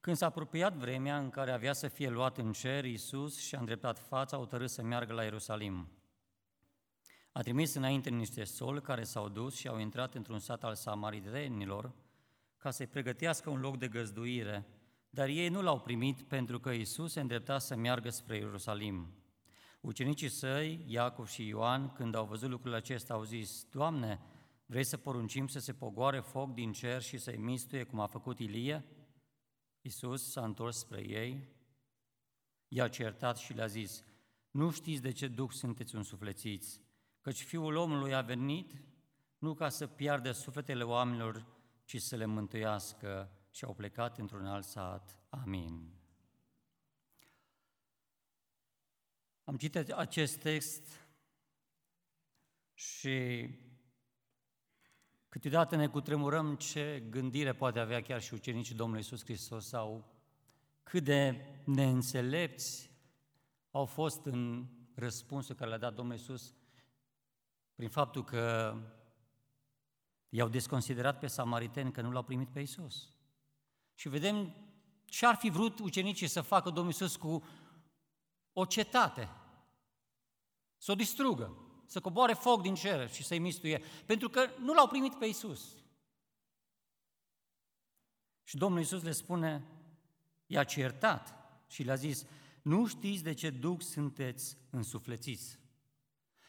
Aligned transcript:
Când 0.00 0.16
s-a 0.16 0.26
apropiat 0.26 0.74
vremea 0.74 1.18
în 1.18 1.30
care 1.30 1.50
avea 1.50 1.72
să 1.72 1.88
fie 1.88 2.08
luat 2.08 2.38
în 2.38 2.52
cer, 2.52 2.84
Iisus 2.84 3.38
și-a 3.38 3.58
îndreptat 3.58 3.98
fața, 3.98 4.36
a 4.36 4.66
să 4.66 4.82
meargă 4.82 5.12
la 5.12 5.22
Ierusalim. 5.22 5.88
A 7.32 7.40
trimis 7.42 7.74
înainte 7.74 8.10
niște 8.10 8.44
soli 8.44 8.80
care 8.80 9.04
s-au 9.04 9.28
dus 9.28 9.54
și 9.54 9.68
au 9.68 9.78
intrat 9.78 10.14
într-un 10.14 10.38
sat 10.38 10.64
al 10.64 10.74
samaritenilor 10.74 11.92
ca 12.56 12.70
să-i 12.70 12.86
pregătească 12.86 13.50
un 13.50 13.60
loc 13.60 13.78
de 13.78 13.88
găzduire, 13.88 14.66
dar 15.10 15.28
ei 15.28 15.48
nu 15.48 15.62
l-au 15.62 15.80
primit 15.80 16.22
pentru 16.22 16.60
că 16.60 16.70
Iisus 16.70 17.12
se 17.12 17.20
îndrepta 17.20 17.58
să 17.58 17.76
meargă 17.76 18.10
spre 18.10 18.36
Ierusalim. 18.36 19.14
Ucenicii 19.80 20.28
săi, 20.28 20.84
Iacov 20.86 21.26
și 21.26 21.46
Ioan, 21.46 21.92
când 21.92 22.14
au 22.14 22.24
văzut 22.24 22.50
lucrurile 22.50 22.76
acestea, 22.76 23.14
au 23.14 23.22
zis, 23.22 23.66
Doamne, 23.70 24.20
vrei 24.66 24.84
să 24.84 24.96
poruncim 24.96 25.46
să 25.46 25.58
se 25.58 25.72
pogoare 25.72 26.20
foc 26.20 26.54
din 26.54 26.72
cer 26.72 27.02
și 27.02 27.18
să-i 27.18 27.36
mistuie 27.36 27.82
cum 27.82 28.00
a 28.00 28.06
făcut 28.06 28.38
Ilie? 28.38 28.84
Iisus 29.80 30.30
s-a 30.30 30.44
întors 30.44 30.78
spre 30.78 31.08
ei, 31.08 31.48
i-a 32.68 32.88
certat 32.88 33.36
și 33.36 33.52
le-a 33.52 33.66
zis, 33.66 34.04
nu 34.50 34.70
știți 34.70 35.02
de 35.02 35.12
ce 35.12 35.28
duc 35.28 35.52
sunteți 35.52 35.94
însuflețiți, 35.94 36.80
căci 37.20 37.42
Fiul 37.42 37.76
omului 37.76 38.14
a 38.14 38.20
venit 38.20 38.82
nu 39.38 39.54
ca 39.54 39.68
să 39.68 39.86
piardă 39.86 40.32
sufletele 40.32 40.82
oamenilor, 40.82 41.46
ci 41.84 42.00
să 42.00 42.16
le 42.16 42.24
mântuiască 42.24 43.30
și 43.50 43.64
au 43.64 43.74
plecat 43.74 44.18
într-un 44.18 44.46
alt 44.46 44.64
sat. 44.64 45.18
Amin. 45.28 45.94
Am 49.44 49.56
citit 49.56 49.90
acest 49.90 50.38
text 50.38 51.08
și 52.72 53.48
câteodată 55.30 55.76
ne 55.76 55.88
cutremurăm 55.88 56.54
ce 56.54 57.06
gândire 57.10 57.52
poate 57.52 57.78
avea 57.78 58.02
chiar 58.02 58.20
și 58.20 58.34
ucenicii 58.34 58.74
Domnului 58.74 59.02
Iisus 59.02 59.24
Hristos 59.24 59.66
sau 59.66 60.12
cât 60.82 61.04
de 61.04 61.46
neînțelepți 61.64 62.90
au 63.70 63.84
fost 63.84 64.24
în 64.24 64.66
răspunsul 64.94 65.54
care 65.54 65.68
le-a 65.68 65.78
dat 65.78 65.94
Domnul 65.94 66.14
Iisus 66.14 66.54
prin 67.74 67.88
faptul 67.88 68.24
că 68.24 68.76
i-au 70.28 70.48
desconsiderat 70.48 71.18
pe 71.18 71.26
samariteni 71.26 71.92
că 71.92 72.00
nu 72.00 72.10
l-au 72.10 72.22
primit 72.22 72.48
pe 72.48 72.60
Iisus. 72.60 73.14
Și 73.94 74.08
vedem 74.08 74.54
ce 75.04 75.26
ar 75.26 75.34
fi 75.34 75.50
vrut 75.50 75.78
ucenicii 75.78 76.26
să 76.26 76.40
facă 76.40 76.68
Domnul 76.68 76.92
Iisus 76.92 77.16
cu 77.16 77.44
o 78.52 78.64
cetate, 78.64 79.28
să 80.76 80.92
o 80.92 80.94
distrugă, 80.94 81.69
să 81.90 82.00
coboare 82.00 82.32
foc 82.32 82.62
din 82.62 82.74
cer 82.74 83.10
și 83.10 83.22
să-i 83.22 83.38
mistuie, 83.38 83.82
pentru 84.06 84.28
că 84.28 84.50
nu 84.58 84.74
l-au 84.74 84.88
primit 84.88 85.14
pe 85.14 85.26
Iisus. 85.26 85.76
Și 88.42 88.56
Domnul 88.56 88.78
Iisus 88.78 89.02
le 89.02 89.12
spune, 89.12 89.66
i-a 90.46 90.64
certat 90.64 91.34
și 91.68 91.82
le-a 91.82 91.94
zis, 91.94 92.24
nu 92.62 92.86
știți 92.86 93.22
de 93.22 93.34
ce 93.34 93.50
duc 93.50 93.82
sunteți 93.82 94.56
însuflețiți. 94.70 95.58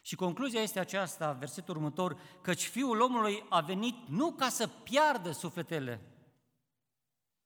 Și 0.02 0.16
concluzia 0.16 0.61
este 0.61 0.80
aceasta, 0.80 1.31
versetul 1.31 1.76
următor, 1.76 2.20
căci 2.42 2.67
Fiul 2.67 3.00
omului 3.00 3.45
a 3.50 3.61
venit 3.61 4.08
nu 4.08 4.31
ca 4.31 4.50
să 4.50 4.67
piardă 4.67 5.31
sufletele, 5.31 6.02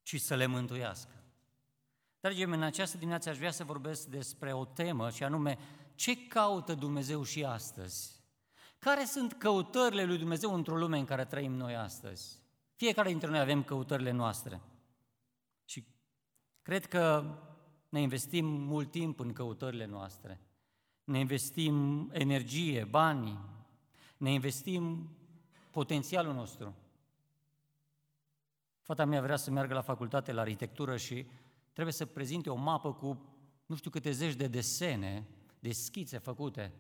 ci 0.01 0.21
să 0.21 0.35
le 0.35 0.45
mântuiască. 0.45 1.23
Dragii 2.19 2.45
mei, 2.45 2.57
în 2.57 2.63
această 2.63 2.97
dimineață 2.97 3.29
aș 3.29 3.37
vrea 3.37 3.51
să 3.51 3.63
vorbesc 3.63 4.05
despre 4.05 4.53
o 4.53 4.65
temă 4.65 5.09
și 5.09 5.23
anume 5.23 5.57
ce 5.95 6.27
caută 6.27 6.73
Dumnezeu 6.73 7.23
și 7.23 7.43
astăzi? 7.43 8.23
Care 8.79 9.05
sunt 9.05 9.33
căutările 9.33 10.05
lui 10.05 10.17
Dumnezeu 10.17 10.53
într-o 10.53 10.77
lume 10.77 10.97
în 10.97 11.05
care 11.05 11.25
trăim 11.25 11.53
noi 11.53 11.75
astăzi? 11.75 12.39
Fiecare 12.75 13.09
dintre 13.09 13.29
noi 13.29 13.39
avem 13.39 13.63
căutările 13.63 14.11
noastre. 14.11 14.61
Și 15.65 15.85
cred 16.61 16.85
că 16.85 17.35
ne 17.89 18.01
investim 18.01 18.45
mult 18.45 18.91
timp 18.91 19.19
în 19.19 19.33
căutările 19.33 19.85
noastre 19.85 20.45
ne 21.05 21.19
investim 21.19 22.09
energie, 22.13 22.83
bani, 22.83 23.39
ne 24.17 24.31
investim 24.31 25.09
potențialul 25.71 26.33
nostru. 26.33 26.75
Fata 28.81 29.05
mea 29.05 29.21
vrea 29.21 29.35
să 29.35 29.51
meargă 29.51 29.73
la 29.73 29.81
facultate 29.81 30.31
la 30.31 30.41
arhitectură 30.41 30.97
și 30.97 31.27
trebuie 31.73 31.93
să 31.93 32.05
prezinte 32.05 32.49
o 32.49 32.55
mapă 32.55 32.93
cu 32.93 33.21
nu 33.65 33.75
știu 33.75 33.89
câte 33.89 34.11
zeci 34.11 34.33
de 34.33 34.47
desene, 34.47 35.27
de 35.65 35.71
schițe 35.71 36.17
făcute. 36.17 36.71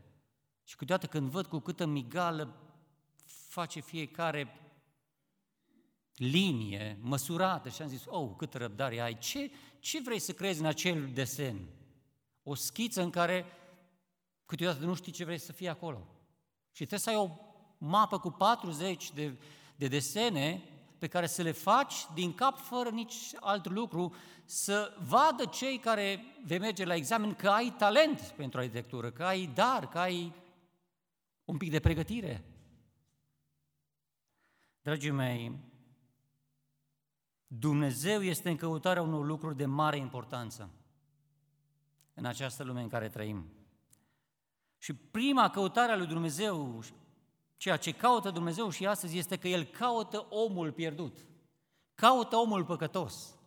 Și 0.63 0.75
câteodată 0.75 1.07
când 1.07 1.29
văd 1.29 1.45
cu 1.45 1.59
câtă 1.59 1.85
migală 1.85 2.55
face 3.25 3.79
fiecare 3.79 4.59
linie 6.15 6.97
măsurată 7.01 7.69
și 7.69 7.81
am 7.81 7.87
zis, 7.87 8.03
oh, 8.07 8.31
câtă 8.37 8.57
răbdare 8.57 8.99
ai, 8.99 9.17
ce, 9.17 9.51
ce 9.79 10.01
vrei 10.01 10.19
să 10.19 10.33
crezi 10.33 10.59
în 10.59 10.65
acel 10.65 11.09
desen? 11.13 11.67
O 12.43 12.55
schiță 12.55 13.01
în 13.01 13.09
care 13.09 13.45
Câteodată 14.45 14.85
nu 14.85 14.95
știi 14.95 15.11
ce 15.11 15.23
vrei 15.23 15.37
să 15.37 15.51
fie 15.51 15.69
acolo. 15.69 16.07
Și 16.71 16.85
trebuie 16.85 16.99
să 16.99 17.09
ai 17.09 17.15
o 17.15 17.29
mapă 17.77 18.19
cu 18.19 18.29
40 18.29 19.11
de, 19.11 19.37
de 19.75 19.87
desene 19.87 20.63
pe 21.05 21.11
care 21.11 21.27
să 21.27 21.41
le 21.41 21.51
faci 21.51 21.93
din 22.13 22.33
cap 22.33 22.57
fără 22.57 22.89
nici 22.89 23.15
alt 23.39 23.69
lucru, 23.69 24.15
să 24.45 24.97
vadă 25.07 25.45
cei 25.45 25.77
care 25.77 26.25
vei 26.45 26.59
merge 26.59 26.85
la 26.85 26.95
examen 26.95 27.33
că 27.33 27.49
ai 27.49 27.75
talent 27.77 28.19
pentru 28.19 28.59
arhitectură, 28.59 29.11
că 29.11 29.23
ai 29.23 29.45
dar, 29.53 29.87
că 29.87 29.99
ai 29.99 30.33
un 31.43 31.57
pic 31.57 31.71
de 31.71 31.79
pregătire. 31.79 32.45
Dragii 34.81 35.11
mei, 35.11 35.59
Dumnezeu 37.47 38.21
este 38.21 38.49
în 38.49 38.55
căutarea 38.55 39.01
unor 39.01 39.25
lucruri 39.25 39.57
de 39.57 39.65
mare 39.65 39.97
importanță 39.97 40.69
în 42.13 42.25
această 42.25 42.63
lume 42.63 42.81
în 42.81 42.89
care 42.89 43.09
trăim. 43.09 43.45
Și 44.77 44.93
prima 44.93 45.49
căutare 45.49 45.91
a 45.91 45.97
lui 45.97 46.07
Dumnezeu, 46.07 46.83
ceea 47.65 47.77
ce 47.77 47.91
caută 47.91 48.29
Dumnezeu 48.29 48.69
și 48.69 48.85
astăzi, 48.85 49.17
este 49.17 49.37
că 49.37 49.47
El 49.47 49.63
caută 49.63 50.25
omul 50.29 50.71
pierdut. 50.71 51.17
Caută 51.95 52.35
omul 52.35 52.65
păcătos. 52.65 53.37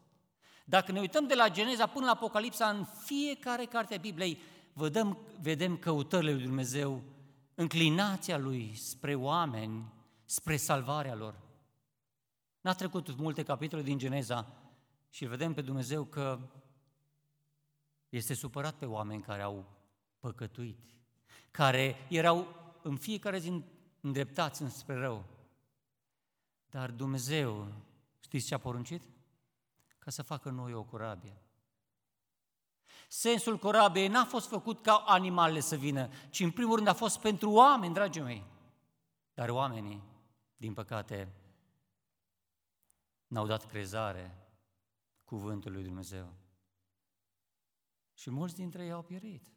Dacă 0.65 0.93
ne 0.93 1.01
uităm 1.01 1.27
de 1.27 1.35
la 1.35 1.49
Geneza 1.49 1.87
până 1.87 2.05
la 2.05 2.11
Apocalipsa, 2.11 2.69
în 2.69 2.85
fiecare 2.85 3.65
carte 3.65 3.95
a 3.95 3.99
Bibliei, 3.99 4.39
vedem, 4.73 5.19
vedem 5.41 5.77
căutările 5.77 6.33
lui 6.33 6.43
Dumnezeu, 6.43 7.03
înclinația 7.55 8.39
Lui 8.39 8.75
spre 8.75 9.15
oameni, 9.15 9.93
spre 10.25 10.57
salvarea 10.57 11.15
lor. 11.15 11.41
N-a 12.61 12.75
trecut 12.75 13.17
multe 13.17 13.43
capitole 13.43 13.83
din 13.83 13.99
Geneza 13.99 14.47
și 15.11 15.27
vedem 15.27 15.55
pe 15.55 15.61
Dumnezeu 15.61 16.05
că 16.05 16.39
este 18.09 18.35
supărat 18.35 18.75
pe 18.75 18.87
oameni 18.87 19.23
care 19.23 19.43
au 19.43 19.65
păcătuit, 20.19 20.79
care 21.51 22.07
erau 22.09 22.47
în 22.83 22.97
fiecare 22.97 23.39
zi 23.39 23.63
îndreptați 24.01 24.63
înspre 24.63 24.95
rău. 24.95 25.25
Dar 26.71 26.91
Dumnezeu, 26.91 27.73
știți 28.21 28.47
ce 28.47 28.55
a 28.55 28.59
poruncit? 28.59 29.03
Ca 29.99 30.11
să 30.11 30.23
facă 30.23 30.51
noi 30.51 30.75
o 30.75 30.83
corabie. 30.83 31.43
Sensul 33.09 33.59
corabiei 33.59 34.09
n-a 34.09 34.25
fost 34.25 34.49
făcut 34.49 34.83
ca 34.83 34.97
animalele 34.97 35.61
să 35.61 35.77
vină, 35.77 36.09
ci 36.31 36.41
în 36.41 36.51
primul 36.51 36.77
rând 36.77 36.89
a 36.89 36.95
fost 36.95 37.21
pentru 37.21 37.51
oameni, 37.51 37.95
dragii 37.95 38.23
mei. 38.23 38.47
Dar 39.35 39.49
oamenii, 39.49 40.03
din 40.57 40.75
păcate, 40.75 41.33
n-au 43.27 43.47
dat 43.47 43.67
crezare 43.67 44.49
cuvântului 45.25 45.77
lui 45.77 45.87
Dumnezeu. 45.87 46.33
Și 48.15 48.31
mulți 48.31 48.55
dintre 48.55 48.85
ei 48.85 48.93
au 48.93 49.03
pierit. 49.03 49.53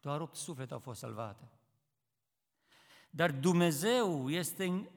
Doar 0.00 0.20
8 0.20 0.36
suflete 0.36 0.72
au 0.72 0.78
fost 0.78 1.00
salvate. 1.00 1.50
Dar 3.14 3.30
Dumnezeu 3.30 4.30
este 4.30 4.90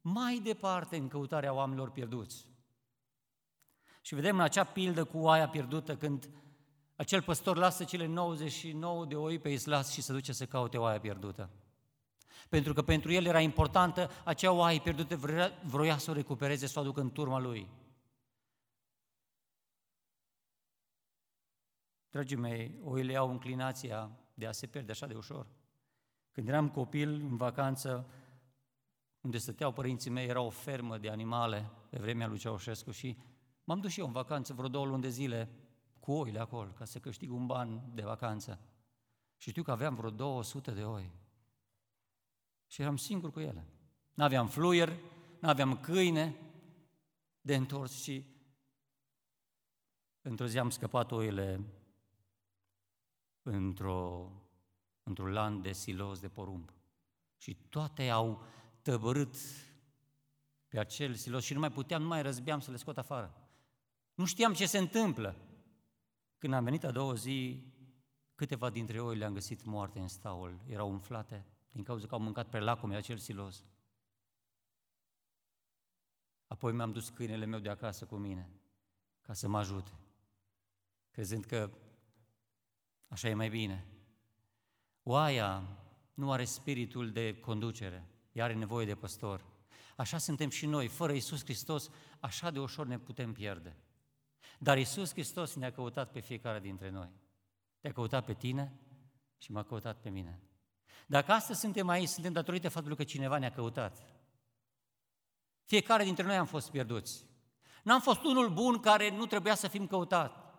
mai 0.00 0.38
departe 0.38 0.96
în 0.96 1.08
căutarea 1.08 1.52
oamenilor 1.52 1.90
pierduți. 1.90 2.46
Și 4.00 4.14
vedem 4.14 4.36
în 4.36 4.42
acea 4.42 4.64
pildă 4.64 5.04
cu 5.04 5.18
oaia 5.18 5.48
pierdută 5.48 5.96
când 5.96 6.30
acel 6.96 7.22
păstor 7.22 7.56
lasă 7.56 7.84
cele 7.84 8.06
99 8.06 9.04
de 9.04 9.16
oi 9.16 9.38
pe 9.38 9.48
islas 9.48 9.92
și 9.92 10.00
se 10.00 10.12
duce 10.12 10.32
să 10.32 10.46
caute 10.46 10.78
oaia 10.78 11.00
pierdută. 11.00 11.50
Pentru 12.48 12.72
că 12.72 12.82
pentru 12.82 13.12
el 13.12 13.24
era 13.24 13.40
importantă 13.40 14.10
acea 14.24 14.52
oaie 14.52 14.80
pierdută, 14.80 15.16
vrea, 15.16 15.52
vroia 15.64 15.98
să 15.98 16.10
o 16.10 16.14
recupereze, 16.14 16.66
să 16.66 16.78
o 16.78 16.82
aducă 16.82 17.00
în 17.00 17.12
turma 17.12 17.38
lui. 17.38 17.68
Dragii 22.10 22.36
mei, 22.36 22.78
oile 22.84 23.16
au 23.16 23.30
înclinația 23.30 24.10
de 24.34 24.46
a 24.46 24.52
se 24.52 24.66
pierde 24.66 24.90
așa 24.90 25.06
de 25.06 25.14
ușor. 25.14 25.46
Când 26.38 26.50
eram 26.50 26.70
copil, 26.70 27.08
în 27.08 27.36
vacanță, 27.36 28.06
unde 29.20 29.38
stăteau 29.38 29.72
părinții 29.72 30.10
mei, 30.10 30.28
era 30.28 30.40
o 30.40 30.50
fermă 30.50 30.98
de 30.98 31.08
animale 31.08 31.70
pe 31.90 31.98
vremea 31.98 32.26
lui 32.26 32.38
Ceaușescu 32.38 32.90
și 32.90 33.16
m-am 33.64 33.80
dus 33.80 33.90
și 33.90 34.00
eu 34.00 34.06
în 34.06 34.12
vacanță 34.12 34.54
vreo 34.54 34.68
două 34.68 34.86
luni 34.86 35.02
de 35.02 35.08
zile 35.08 35.50
cu 36.00 36.12
oile 36.12 36.38
acolo, 36.38 36.70
ca 36.70 36.84
să 36.84 36.98
câștig 36.98 37.32
un 37.32 37.46
ban 37.46 37.90
de 37.94 38.02
vacanță. 38.02 38.60
Și 39.36 39.50
știu 39.50 39.62
că 39.62 39.70
aveam 39.70 39.94
vreo 39.94 40.10
200 40.10 40.70
de 40.70 40.84
oi. 40.84 41.10
Și 42.66 42.82
eram 42.82 42.96
singur 42.96 43.30
cu 43.30 43.40
ele. 43.40 43.66
N-aveam 44.14 44.48
fluier, 44.48 44.96
n-aveam 45.40 45.76
câine 45.76 46.36
de 47.40 47.54
întors 47.54 48.02
și 48.02 48.24
Într-o 50.20 50.46
zi 50.46 50.58
am 50.58 50.70
scăpat 50.70 51.12
oile 51.12 51.64
într-o, 53.42 54.30
într-un 55.08 55.32
lan 55.32 55.60
de 55.62 55.72
silos 55.72 56.20
de 56.20 56.28
porumb. 56.28 56.72
Și 57.36 57.54
toate 57.54 58.08
au 58.08 58.42
tăbărât 58.82 59.36
pe 60.68 60.78
acel 60.78 61.14
silos 61.14 61.44
și 61.44 61.52
nu 61.52 61.60
mai 61.60 61.70
puteam, 61.70 62.02
nu 62.02 62.08
mai 62.08 62.22
răzbeam 62.22 62.60
să 62.60 62.70
le 62.70 62.76
scot 62.76 62.98
afară. 62.98 63.48
Nu 64.14 64.24
știam 64.24 64.52
ce 64.52 64.66
se 64.66 64.78
întâmplă. 64.78 65.36
Când 66.38 66.52
am 66.52 66.64
venit 66.64 66.84
a 66.84 66.90
doua 66.90 67.14
zi, 67.14 67.62
câteva 68.34 68.70
dintre 68.70 69.00
oi 69.00 69.16
le-am 69.16 69.32
găsit 69.32 69.64
moarte 69.64 69.98
în 69.98 70.08
staul. 70.08 70.60
Erau 70.66 70.90
umflate 70.90 71.46
din 71.70 71.82
cauza 71.82 72.06
că 72.06 72.14
au 72.14 72.20
mâncat 72.20 72.48
pe 72.48 72.58
lacume 72.58 72.96
acel 72.96 73.16
silos. 73.16 73.64
Apoi 76.46 76.72
mi-am 76.72 76.92
dus 76.92 77.08
câinele 77.08 77.44
meu 77.44 77.60
de 77.60 77.68
acasă 77.68 78.06
cu 78.06 78.16
mine, 78.16 78.50
ca 79.20 79.32
să 79.32 79.48
mă 79.48 79.58
ajute, 79.58 79.90
crezând 81.10 81.44
că 81.44 81.70
așa 83.08 83.28
e 83.28 83.34
mai 83.34 83.48
bine. 83.48 83.86
Oaia 85.10 85.62
nu 86.14 86.32
are 86.32 86.44
spiritul 86.44 87.10
de 87.10 87.40
conducere, 87.40 88.08
ea 88.32 88.44
are 88.44 88.54
nevoie 88.54 88.86
de 88.86 88.94
păstor. 88.94 89.44
Așa 89.96 90.18
suntem 90.18 90.48
și 90.48 90.66
noi, 90.66 90.88
fără 90.88 91.12
Isus 91.12 91.44
Hristos, 91.44 91.90
așa 92.20 92.50
de 92.50 92.58
ușor 92.58 92.86
ne 92.86 92.98
putem 92.98 93.32
pierde. 93.32 93.76
Dar 94.58 94.78
Isus 94.78 95.10
Hristos 95.10 95.54
ne-a 95.54 95.72
căutat 95.72 96.10
pe 96.12 96.20
fiecare 96.20 96.60
dintre 96.60 96.90
noi. 96.90 97.08
Te-a 97.80 97.92
căutat 97.92 98.24
pe 98.24 98.34
tine 98.34 98.80
și 99.38 99.52
m-a 99.52 99.62
căutat 99.62 100.00
pe 100.00 100.08
mine. 100.08 100.40
Dacă 101.06 101.32
astăzi 101.32 101.60
suntem 101.60 101.88
aici, 101.88 102.08
suntem 102.08 102.32
datorită 102.32 102.68
faptului 102.68 102.96
că 102.96 103.04
cineva 103.04 103.38
ne-a 103.38 103.52
căutat. 103.52 104.02
Fiecare 105.64 106.04
dintre 106.04 106.24
noi 106.24 106.36
am 106.36 106.46
fost 106.46 106.70
pierduți. 106.70 107.24
N-am 107.82 108.00
fost 108.00 108.24
unul 108.24 108.48
bun 108.48 108.80
care 108.80 109.10
nu 109.10 109.26
trebuia 109.26 109.54
să 109.54 109.68
fim 109.68 109.86
căutat. 109.86 110.54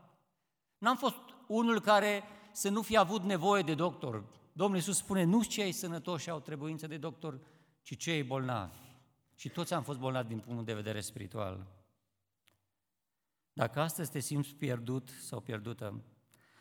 N-am 0.78 0.98
fost 0.98 1.19
unul 1.48 1.81
care 1.81 2.24
să 2.52 2.69
nu 2.69 2.81
fi 2.81 2.98
avut 2.98 3.24
nevoie 3.24 3.62
de 3.62 3.75
doctor. 3.75 4.38
Domnul 4.60 4.78
Iisus 4.78 4.98
spune, 4.98 5.24
nu 5.24 5.44
cei 5.44 5.72
sănătoși 5.72 6.30
au 6.30 6.40
trebuință 6.40 6.88
de 6.88 6.98
doctor, 6.98 7.40
ci 7.82 7.98
cei 7.98 8.24
bolnavi. 8.24 8.78
Și 9.36 9.50
toți 9.50 9.74
am 9.74 9.84
fost 9.84 10.00
bolnavi 10.00 10.28
din 10.28 10.40
punct 10.40 10.66
de 10.66 10.74
vedere 10.74 11.02
spiritual. 11.02 11.68
Dacă 13.54 13.80
astăzi 13.80 14.12
te 14.12 14.20
simți 14.20 14.56
pierdut 14.56 15.10
sau 15.10 15.42
pierdută, 15.42 16.04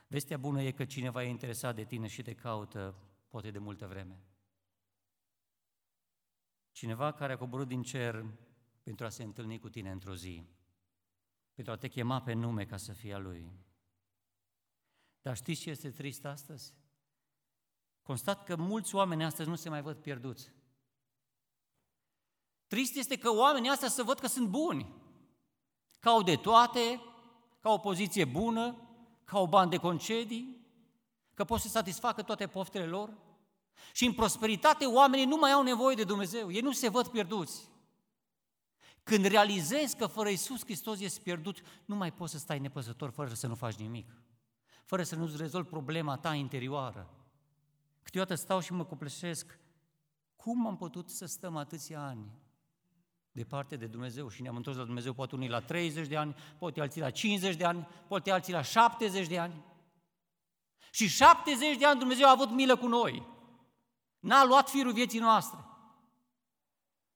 vestea 0.06 0.36
bună 0.36 0.62
e 0.62 0.70
că 0.70 0.84
cineva 0.84 1.24
e 1.24 1.28
interesat 1.28 1.74
de 1.74 1.84
tine 1.84 2.06
și 2.06 2.22
te 2.22 2.34
caută, 2.34 2.94
poate 3.28 3.50
de 3.50 3.58
multă 3.58 3.86
vreme. 3.86 4.22
Cineva 6.70 7.12
care 7.12 7.32
a 7.32 7.38
coborât 7.38 7.68
din 7.68 7.82
cer 7.82 8.24
pentru 8.82 9.04
a 9.04 9.08
se 9.08 9.22
întâlni 9.22 9.58
cu 9.58 9.68
tine 9.68 9.90
într-o 9.90 10.14
zi, 10.14 10.44
pentru 11.54 11.72
a 11.72 11.76
te 11.76 11.88
chema 11.88 12.22
pe 12.22 12.32
nume 12.32 12.64
ca 12.64 12.76
să 12.76 12.92
fie 12.92 13.14
a 13.14 13.18
Lui. 13.18 13.52
Dar 15.22 15.36
știți 15.36 15.60
ce 15.60 15.70
este 15.70 15.90
trist 15.90 16.24
astăzi? 16.24 16.77
Constat 18.08 18.44
că 18.44 18.56
mulți 18.56 18.94
oameni 18.94 19.24
astăzi 19.24 19.48
nu 19.48 19.54
se 19.54 19.68
mai 19.68 19.82
văd 19.82 19.96
pierduți. 19.96 20.52
Trist 22.66 22.96
este 22.96 23.18
că 23.18 23.30
oamenii 23.30 23.70
astea 23.70 23.88
să 23.88 24.02
văd 24.02 24.18
că 24.18 24.26
sunt 24.26 24.48
buni, 24.48 24.94
că 25.98 26.08
au 26.08 26.22
de 26.22 26.36
toate, 26.36 27.00
că 27.60 27.68
au 27.68 27.74
o 27.74 27.78
poziție 27.78 28.24
bună, 28.24 28.76
că 29.24 29.36
au 29.36 29.46
bani 29.46 29.70
de 29.70 29.76
concedii, 29.76 30.66
că 31.34 31.44
pot 31.44 31.60
să 31.60 31.68
satisfacă 31.68 32.22
toate 32.22 32.46
poftele 32.46 32.86
lor. 32.86 33.16
Și 33.92 34.04
în 34.06 34.12
prosperitate 34.12 34.86
oamenii 34.86 35.26
nu 35.26 35.36
mai 35.36 35.50
au 35.50 35.62
nevoie 35.62 35.94
de 35.94 36.04
Dumnezeu, 36.04 36.52
ei 36.52 36.60
nu 36.60 36.72
se 36.72 36.88
văd 36.88 37.06
pierduți. 37.06 37.70
Când 39.02 39.24
realizezi 39.24 39.96
că 39.96 40.06
fără 40.06 40.28
Isus 40.28 40.64
Hristos 40.64 41.00
ești 41.00 41.20
pierdut, 41.20 41.60
nu 41.84 41.96
mai 41.96 42.12
poți 42.12 42.32
să 42.32 42.38
stai 42.38 42.58
nepăsător 42.58 43.10
fără 43.10 43.34
să 43.34 43.46
nu 43.46 43.54
faci 43.54 43.74
nimic, 43.74 44.12
fără 44.84 45.02
să 45.02 45.16
nu-ți 45.16 45.36
rezolvi 45.36 45.68
problema 45.68 46.16
ta 46.16 46.34
interioară. 46.34 47.12
Câteodată 48.08 48.34
stau 48.34 48.60
și 48.60 48.72
mă 48.72 48.84
copleșesc, 48.84 49.58
cum 50.36 50.66
am 50.66 50.76
putut 50.76 51.10
să 51.10 51.26
stăm 51.26 51.56
atâția 51.56 52.06
ani 52.06 52.30
departe 53.32 53.76
de 53.76 53.86
Dumnezeu 53.86 54.28
și 54.28 54.42
ne-am 54.42 54.56
întors 54.56 54.76
la 54.76 54.84
Dumnezeu, 54.84 55.12
poate 55.12 55.34
unii 55.34 55.48
la 55.48 55.60
30 55.60 56.08
de 56.08 56.16
ani, 56.16 56.36
poate 56.58 56.80
alții 56.80 57.00
la 57.00 57.10
50 57.10 57.56
de 57.56 57.64
ani, 57.64 57.88
poate 58.06 58.30
alții 58.30 58.52
la 58.52 58.62
70 58.62 59.26
de 59.26 59.38
ani. 59.38 59.64
Și 60.90 61.08
70 61.08 61.78
de 61.78 61.86
ani 61.86 61.98
Dumnezeu 61.98 62.26
a 62.26 62.30
avut 62.30 62.50
milă 62.50 62.76
cu 62.76 62.86
noi. 62.86 63.26
N-a 64.18 64.44
luat 64.44 64.68
firul 64.68 64.92
vieții 64.92 65.20
noastre. 65.20 65.64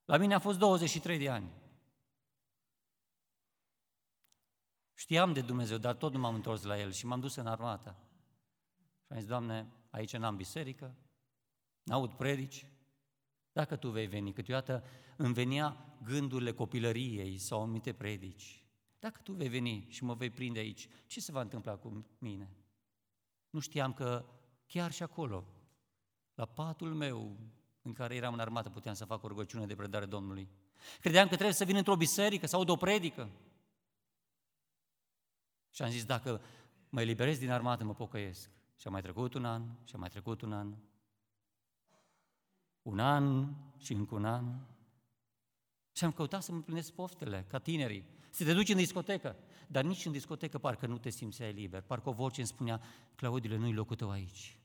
La 0.04 0.16
mine 0.16 0.34
a 0.34 0.38
fost 0.38 0.58
23 0.58 1.18
de 1.18 1.28
ani. 1.28 1.50
Știam 4.94 5.32
de 5.32 5.40
Dumnezeu, 5.40 5.78
dar 5.78 5.94
tot 5.94 6.12
nu 6.12 6.18
m-am 6.18 6.34
întors 6.34 6.62
la 6.62 6.78
El 6.78 6.92
și 6.92 7.06
m-am 7.06 7.20
dus 7.20 7.34
în 7.34 7.46
armată. 7.46 7.96
Și 9.06 9.12
am 9.12 9.18
zis, 9.18 9.28
Doamne, 9.28 9.81
aici 9.92 10.16
n-am 10.16 10.36
biserică, 10.36 10.96
n-aud 11.82 12.12
predici, 12.12 12.66
dacă 13.52 13.76
Tu 13.76 13.90
vei 13.90 14.06
veni, 14.06 14.32
câteodată 14.32 14.84
îmi 15.16 15.34
venea 15.34 15.96
gândurile 16.02 16.52
copilăriei 16.52 17.38
sau 17.38 17.62
anumite 17.62 17.92
predici. 17.92 18.64
Dacă 18.98 19.20
Tu 19.22 19.32
vei 19.32 19.48
veni 19.48 19.86
și 19.88 20.04
mă 20.04 20.14
vei 20.14 20.30
prinde 20.30 20.58
aici, 20.58 20.88
ce 21.06 21.20
se 21.20 21.32
va 21.32 21.40
întâmpla 21.40 21.76
cu 21.76 22.06
mine? 22.18 22.56
Nu 23.50 23.60
știam 23.60 23.92
că 23.92 24.24
chiar 24.66 24.92
și 24.92 25.02
acolo, 25.02 25.46
la 26.34 26.44
patul 26.44 26.94
meu 26.94 27.36
în 27.82 27.92
care 27.92 28.14
eram 28.14 28.32
în 28.32 28.40
armată, 28.40 28.70
puteam 28.70 28.94
să 28.94 29.04
fac 29.04 29.22
o 29.22 29.28
rugăciune 29.28 29.66
de 29.66 29.74
predare 29.74 30.06
Domnului. 30.06 30.48
Credeam 31.00 31.28
că 31.28 31.34
trebuie 31.34 31.54
să 31.54 31.64
vin 31.64 31.76
într-o 31.76 31.96
biserică 31.96 32.46
sau 32.46 32.64
o 32.66 32.76
predică. 32.76 33.30
Și 35.70 35.82
am 35.82 35.90
zis, 35.90 36.04
dacă 36.04 36.42
mă 36.88 37.00
eliberez 37.00 37.38
din 37.38 37.50
armată, 37.50 37.84
mă 37.84 37.94
pocăiesc. 37.94 38.50
Și 38.76 38.86
a 38.86 38.90
mai 38.90 39.02
trecut 39.02 39.34
un 39.34 39.44
an, 39.44 39.62
și 39.84 39.94
a 39.94 39.98
mai 39.98 40.08
trecut 40.08 40.40
un 40.40 40.52
an. 40.52 40.74
Un 42.82 42.98
an 42.98 43.54
și 43.76 43.92
încă 43.92 44.14
un 44.14 44.24
an. 44.24 44.58
Și 45.92 46.04
am 46.04 46.12
căutat 46.12 46.42
să 46.42 46.50
mă 46.50 46.56
împlinesc 46.56 46.92
poftele, 46.92 47.44
ca 47.48 47.58
tinerii. 47.58 48.04
Să 48.30 48.44
te 48.44 48.52
duci 48.52 48.68
în 48.68 48.76
discotecă. 48.76 49.36
Dar 49.68 49.84
nici 49.84 50.04
în 50.04 50.12
discotecă 50.12 50.58
parcă 50.58 50.86
nu 50.86 50.98
te 50.98 51.10
simțeai 51.10 51.52
liber. 51.52 51.82
Parcă 51.82 52.08
o 52.08 52.12
voce 52.12 52.40
îmi 52.40 52.48
spunea, 52.48 52.82
Claudile, 53.14 53.56
nu-i 53.56 53.72
locul 53.72 53.96
tău 53.96 54.10
aici. 54.10 54.58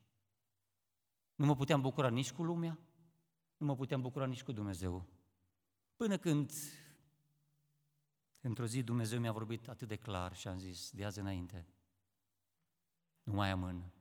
Nu 1.36 1.45
mă 1.45 1.56
puteam 1.56 1.81
bucura 1.81 2.10
nici 2.10 2.31
cu 2.31 2.44
lumea, 2.44 2.80
nu 3.57 3.65
mă 3.65 3.75
puteam 3.75 4.01
bucura 4.01 4.25
nici 4.25 4.44
cu 4.44 4.51
Dumnezeu. 4.51 5.06
Până 5.95 6.18
când, 6.18 6.51
într-o 8.42 8.65
zi, 8.65 8.83
Dumnezeu 8.83 9.19
mi-a 9.19 9.31
vorbit 9.31 9.68
atât 9.68 9.88
de 9.88 9.96
clar 9.96 10.36
și 10.36 10.48
am 10.48 10.58
zis, 10.58 10.91
de 10.91 11.05
azi 11.05 11.20
înainte, 11.20 11.67
nu 13.24 13.34
mai 13.34 13.50
amân. 13.50 13.91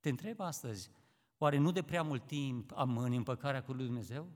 Te 0.00 0.08
întreb 0.08 0.40
astăzi, 0.40 0.90
oare 1.38 1.56
nu 1.56 1.70
de 1.70 1.82
prea 1.82 2.02
mult 2.02 2.26
timp 2.26 2.72
amân 2.74 3.12
împăcarea 3.12 3.62
cu 3.62 3.72
lui 3.72 3.84
Dumnezeu? 3.84 4.28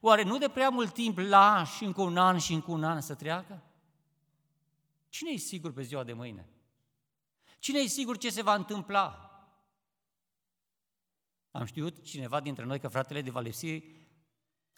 Oare 0.00 0.22
nu 0.22 0.38
de 0.38 0.48
prea 0.48 0.68
mult 0.68 0.92
timp 0.92 1.18
lași 1.18 1.84
încă 1.84 2.02
un 2.02 2.16
an 2.16 2.38
și 2.38 2.52
încă 2.52 2.70
un 2.70 2.84
an 2.84 3.00
să 3.00 3.14
treacă? 3.14 3.62
Cine 5.08 5.30
e 5.30 5.36
sigur 5.36 5.72
pe 5.72 5.82
ziua 5.82 6.04
de 6.04 6.12
mâine? 6.12 6.48
Cine 7.58 7.78
e 7.78 7.86
sigur 7.86 8.18
ce 8.18 8.30
se 8.30 8.42
va 8.42 8.54
întâmpla? 8.54 9.20
Am 11.50 11.64
știut 11.64 12.02
cineva 12.02 12.40
dintre 12.40 12.64
noi 12.64 12.80
că 12.80 12.88
fratele 12.88 13.22
de 13.22 13.30
Valesi, 13.30 13.82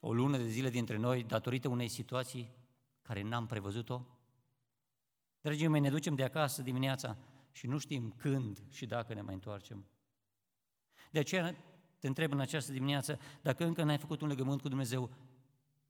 o 0.00 0.12
lună 0.12 0.36
de 0.36 0.46
zile 0.46 0.70
dintre 0.70 0.96
noi, 0.96 1.24
datorită 1.24 1.68
unei 1.68 1.88
situații 1.88 2.50
care 3.02 3.22
n-am 3.22 3.46
prevăzut-o? 3.46 4.06
Dragii 5.40 5.68
mei, 5.68 5.80
ne 5.80 5.90
ducem 5.90 6.14
de 6.14 6.24
acasă 6.24 6.62
dimineața 6.62 7.16
și 7.52 7.66
nu 7.66 7.78
știm 7.78 8.10
când 8.16 8.62
și 8.70 8.86
dacă 8.86 9.14
ne 9.14 9.20
mai 9.20 9.34
întoarcem. 9.34 9.86
De 11.10 11.18
aceea 11.18 11.56
te 11.98 12.06
întreb 12.06 12.32
în 12.32 12.40
această 12.40 12.72
dimineață, 12.72 13.18
dacă 13.42 13.64
încă 13.64 13.82
n-ai 13.82 13.98
făcut 13.98 14.20
un 14.20 14.28
legământ 14.28 14.60
cu 14.60 14.68
Dumnezeu, 14.68 15.10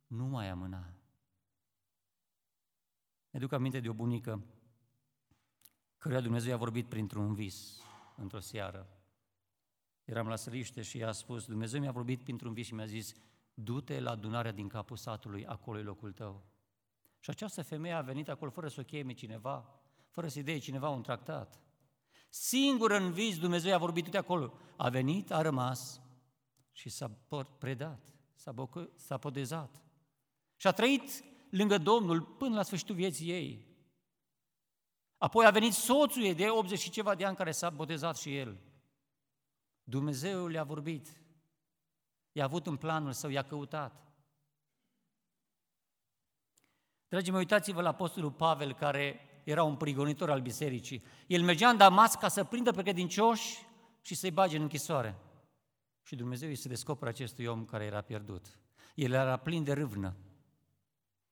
nu 0.07 0.25
mai 0.25 0.49
amâna. 0.49 0.93
Ne 3.31 3.39
duc 3.39 3.53
aminte 3.53 3.81
de 3.81 3.89
o 3.89 3.93
bunică 3.93 4.43
căruia 5.99 6.21
Dumnezeu 6.21 6.51
i-a 6.51 6.57
vorbit 6.57 6.89
printr-un 6.89 7.35
vis 7.35 7.83
într-o 8.17 8.41
seară. 8.41 8.89
Eram 10.05 10.29
la 10.29 10.37
săriște 10.37 10.83
și 10.83 10.99
i-a 10.99 11.13
spus, 11.13 11.47
Dumnezeu 11.47 11.81
mi-a 11.81 11.91
vorbit 11.91 12.23
printr-un 12.23 12.53
vis 12.53 12.67
și 12.67 12.75
mi-a 12.75 12.87
zis, 12.87 13.15
du-te 13.55 14.01
la 14.01 14.11
adunarea 14.11 14.53
din 14.53 14.69
capul 14.69 14.97
satului, 14.97 15.47
acolo 15.47 15.79
e 15.79 15.83
locul 15.83 16.13
tău. 16.13 16.45
Și 17.21 17.31
această 17.31 17.63
femeie 17.63 17.95
a 17.95 18.01
venit 18.01 18.29
acolo 18.29 18.51
fără 18.51 18.69
să 18.69 18.81
o 18.81 18.85
cheme 18.85 19.13
cineva, 19.13 19.81
fără 20.09 20.29
să-i 20.29 20.43
dea 20.43 20.59
cineva 20.59 20.89
un 20.89 21.03
tractat. 21.03 21.61
Singur 22.29 22.91
în 22.91 23.13
vis 23.13 23.39
Dumnezeu 23.39 23.71
i-a 23.71 23.79
vorbit 23.79 24.09
de 24.09 24.19
acolo. 24.19 24.53
A 24.77 24.89
venit, 24.89 25.31
a 25.31 25.41
rămas 25.41 26.01
și 26.73 26.89
s-a 26.89 27.11
predat, 27.59 28.01
s-a, 28.35 28.53
bocă, 28.53 28.91
s-a 28.97 29.19
podezat. 29.19 29.83
Și 30.57 30.67
a 30.67 30.73
trăit 30.73 31.25
lângă 31.51 31.79
Domnul 31.79 32.23
până 32.23 32.57
la 32.57 32.63
sfârșitul 32.63 32.95
vieții 32.95 33.31
ei. 33.31 33.67
Apoi 35.19 35.47
a 35.47 35.51
venit 35.51 35.73
soțul 35.73 36.23
ei 36.23 36.35
de 36.35 36.51
80 36.51 36.79
și 36.79 36.91
ceva 36.91 37.15
de 37.15 37.25
ani 37.25 37.37
care 37.37 37.51
s-a 37.51 37.71
botezat 37.71 38.17
și 38.17 38.37
el. 38.37 38.61
Dumnezeu 39.83 40.47
le-a 40.47 40.65
vorbit. 40.65 41.23
I-a 42.33 42.45
avut 42.45 42.67
în 42.67 42.77
planul 42.77 43.13
său, 43.13 43.31
i-a 43.31 43.43
căutat. 43.43 44.09
Dragii 47.09 47.31
mei, 47.31 47.41
uitați-vă 47.41 47.83
la 47.83 47.89
Apostolul 47.89 48.33
Pavel, 48.33 48.75
care 48.75 49.28
era 49.51 49.63
un 49.63 49.77
prigonitor 49.77 50.31
al 50.31 50.41
bisericii. 50.41 51.03
El 51.27 51.43
mergea 51.43 51.69
în 51.69 51.77
Damasc 51.77 52.19
ca 52.19 52.29
să 52.29 52.45
prindă 52.45 52.71
pe 52.71 52.83
credincioși 52.83 53.67
și 54.01 54.15
să-i 54.15 54.31
bage 54.31 54.57
în 54.57 54.63
închisoare. 54.63 55.19
Și 56.03 56.17
Dumnezeu 56.17 56.49
îi 56.49 56.55
se 56.55 56.69
descoperă 56.69 57.11
acestui 57.11 57.47
om 57.47 57.65
care 57.65 57.85
era 57.85 58.01
pierdut. 58.01 58.59
El 58.95 59.13
era 59.13 59.37
plin 59.37 59.65
de 59.65 59.73
râvnă, 59.73 60.17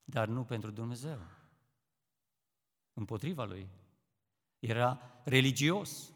dar 0.05 0.29
nu 0.29 0.45
pentru 0.45 0.71
Dumnezeu. 0.71 1.19
Împotriva 2.95 3.45
lui. 3.45 3.69
Era 4.59 5.21
religios, 5.25 6.13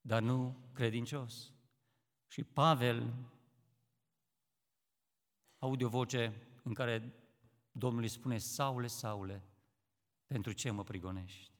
dar 0.00 0.22
nu 0.22 0.56
credincios. 0.72 1.52
Și 2.26 2.44
Pavel 2.44 3.14
aude 5.58 5.84
o 5.84 5.88
voce 5.88 6.32
în 6.62 6.74
care 6.74 7.12
Domnul 7.72 8.02
îi 8.02 8.08
spune, 8.08 8.38
Saule, 8.38 8.86
Saule, 8.86 9.42
pentru 10.34 10.52
ce 10.52 10.70
mă 10.70 10.84
prigonești? 10.84 11.50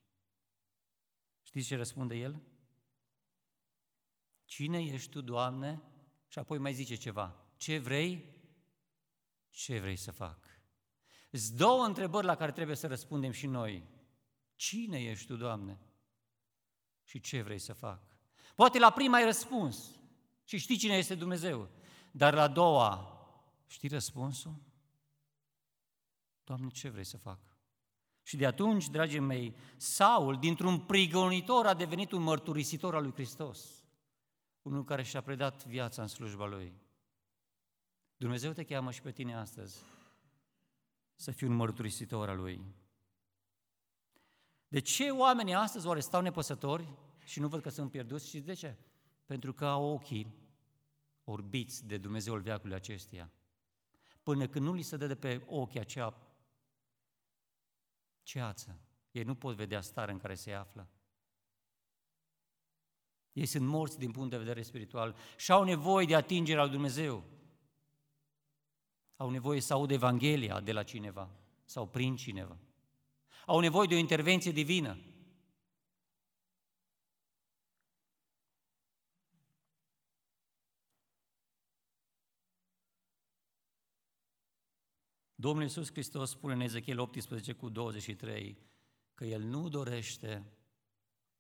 Știți 1.43 1.67
ce 1.67 1.77
răspunde 1.77 2.15
el? 2.17 2.43
Cine 4.45 4.83
ești 4.83 5.11
tu, 5.11 5.21
Doamne? 5.21 5.83
Și 6.29 6.39
apoi 6.39 6.59
mai 6.59 6.73
zice 6.73 6.95
ceva. 6.95 7.47
Ce 7.57 7.79
vrei? 7.79 8.25
Ce 9.51 9.81
vrei 9.81 9.97
să 9.97 10.11
fac? 10.11 10.47
Sunt 11.31 11.57
două 11.57 11.85
întrebări 11.85 12.27
la 12.27 12.37
care 12.37 12.53
trebuie 12.53 12.77
să 12.77 12.87
răspundem 12.87 13.31
și 13.31 13.47
noi. 13.47 13.89
Cine 14.55 15.03
ești 15.03 15.27
tu, 15.27 15.37
Doamne? 15.37 15.81
Și 17.03 17.21
ce 17.21 17.43
vrei 17.43 17.59
să 17.59 17.73
fac? 17.73 18.17
Poate 18.55 18.79
la 18.79 18.91
prima 18.91 19.17
ai 19.17 19.25
răspuns 19.25 20.01
și 20.45 20.59
știi 20.59 20.77
cine 20.77 20.97
este 20.97 21.15
Dumnezeu. 21.15 21.71
Dar 22.13 22.35
la 22.35 22.43
a 22.43 22.49
doua, 22.49 23.21
știi 23.67 23.89
răspunsul? 23.89 24.63
Doamne, 26.45 26.69
ce 26.69 26.89
vrei 26.89 27.05
să 27.05 27.17
fac? 27.17 27.54
Și 28.27 28.37
de 28.37 28.47
atunci, 28.47 28.89
dragii 28.89 29.19
mei, 29.19 29.57
Saul, 29.77 30.39
dintr-un 30.39 30.81
prigonitor, 30.81 31.67
a 31.67 31.75
devenit 31.75 32.13
un 32.13 32.23
mărturisitor 32.23 32.95
al 32.95 33.03
lui 33.03 33.13
Hristos. 33.13 33.85
Unul 34.63 34.85
care 34.85 35.03
și-a 35.03 35.21
predat 35.21 35.67
viața 35.67 36.03
în 36.03 36.09
slujba 36.09 36.47
lui. 36.47 36.73
Dumnezeu 38.17 38.53
te 38.53 38.65
cheamă 38.65 38.91
și 38.91 39.03
pe 39.03 39.13
tine 39.13 39.37
astăzi 39.37 39.79
să 41.15 41.31
fii 41.31 41.47
un 41.47 41.55
mărturisitor 41.55 42.29
al 42.29 42.37
lui. 42.37 42.65
De 44.69 44.79
ce 44.79 45.11
oamenii 45.11 45.55
astăzi 45.55 45.87
oare 45.87 46.01
stau 46.01 46.21
nepăsători 46.21 46.89
și 47.25 47.41
nu 47.41 47.49
văd 47.49 47.63
că 47.63 47.69
sunt 47.69 47.91
pierduți? 47.91 48.29
Și 48.29 48.41
de 48.41 48.53
ce? 48.53 48.77
Pentru 49.25 49.53
că 49.53 49.67
au 49.67 49.85
ochii 49.85 50.35
orbiți 51.25 51.87
de 51.87 51.99
Dumnezeul 51.99 52.41
veacului 52.41 52.75
acesteia. 52.75 53.31
Până 54.23 54.47
când 54.47 54.65
nu 54.65 54.73
li 54.73 54.83
se 54.83 54.97
dă 54.97 55.07
de 55.07 55.15
pe 55.15 55.43
ochii 55.47 55.81
acea 55.81 56.34
ceață, 58.25 58.79
ei 59.11 59.23
nu 59.23 59.35
pot 59.35 59.55
vedea 59.55 59.81
starea 59.81 60.15
în 60.15 60.21
care 60.21 60.35
se 60.35 60.53
află. 60.53 60.89
Ei 63.33 63.47
sunt 63.47 63.67
morți 63.67 63.99
din 63.99 64.11
punct 64.11 64.31
de 64.31 64.37
vedere 64.37 64.63
spiritual 64.63 65.17
și 65.37 65.53
au 65.53 65.63
nevoie 65.65 66.07
de 66.07 66.15
atingerea 66.15 66.63
lui 66.63 66.73
Dumnezeu. 66.73 67.25
Au 69.17 69.31
nevoie 69.31 69.61
să 69.61 69.73
audă 69.73 69.93
Evanghelia 69.93 70.61
de 70.61 70.73
la 70.73 70.83
cineva 70.83 71.31
sau 71.65 71.87
prin 71.89 72.17
cineva. 72.17 72.59
Au 73.47 73.61
nevoie 73.61 73.87
de 73.87 73.95
o 73.95 73.99
intervenție 73.99 74.53
divină. 74.53 74.99
Domnul 85.45 85.63
Iisus 85.63 85.91
Hristos 85.91 86.31
spune 86.31 86.53
în 86.53 86.61
Ezechiel 86.61 86.99
18 86.99 87.53
cu 87.53 87.69
23 87.69 88.59
că 89.15 89.25
El 89.25 89.43
nu 89.43 89.69
dorește 89.69 90.45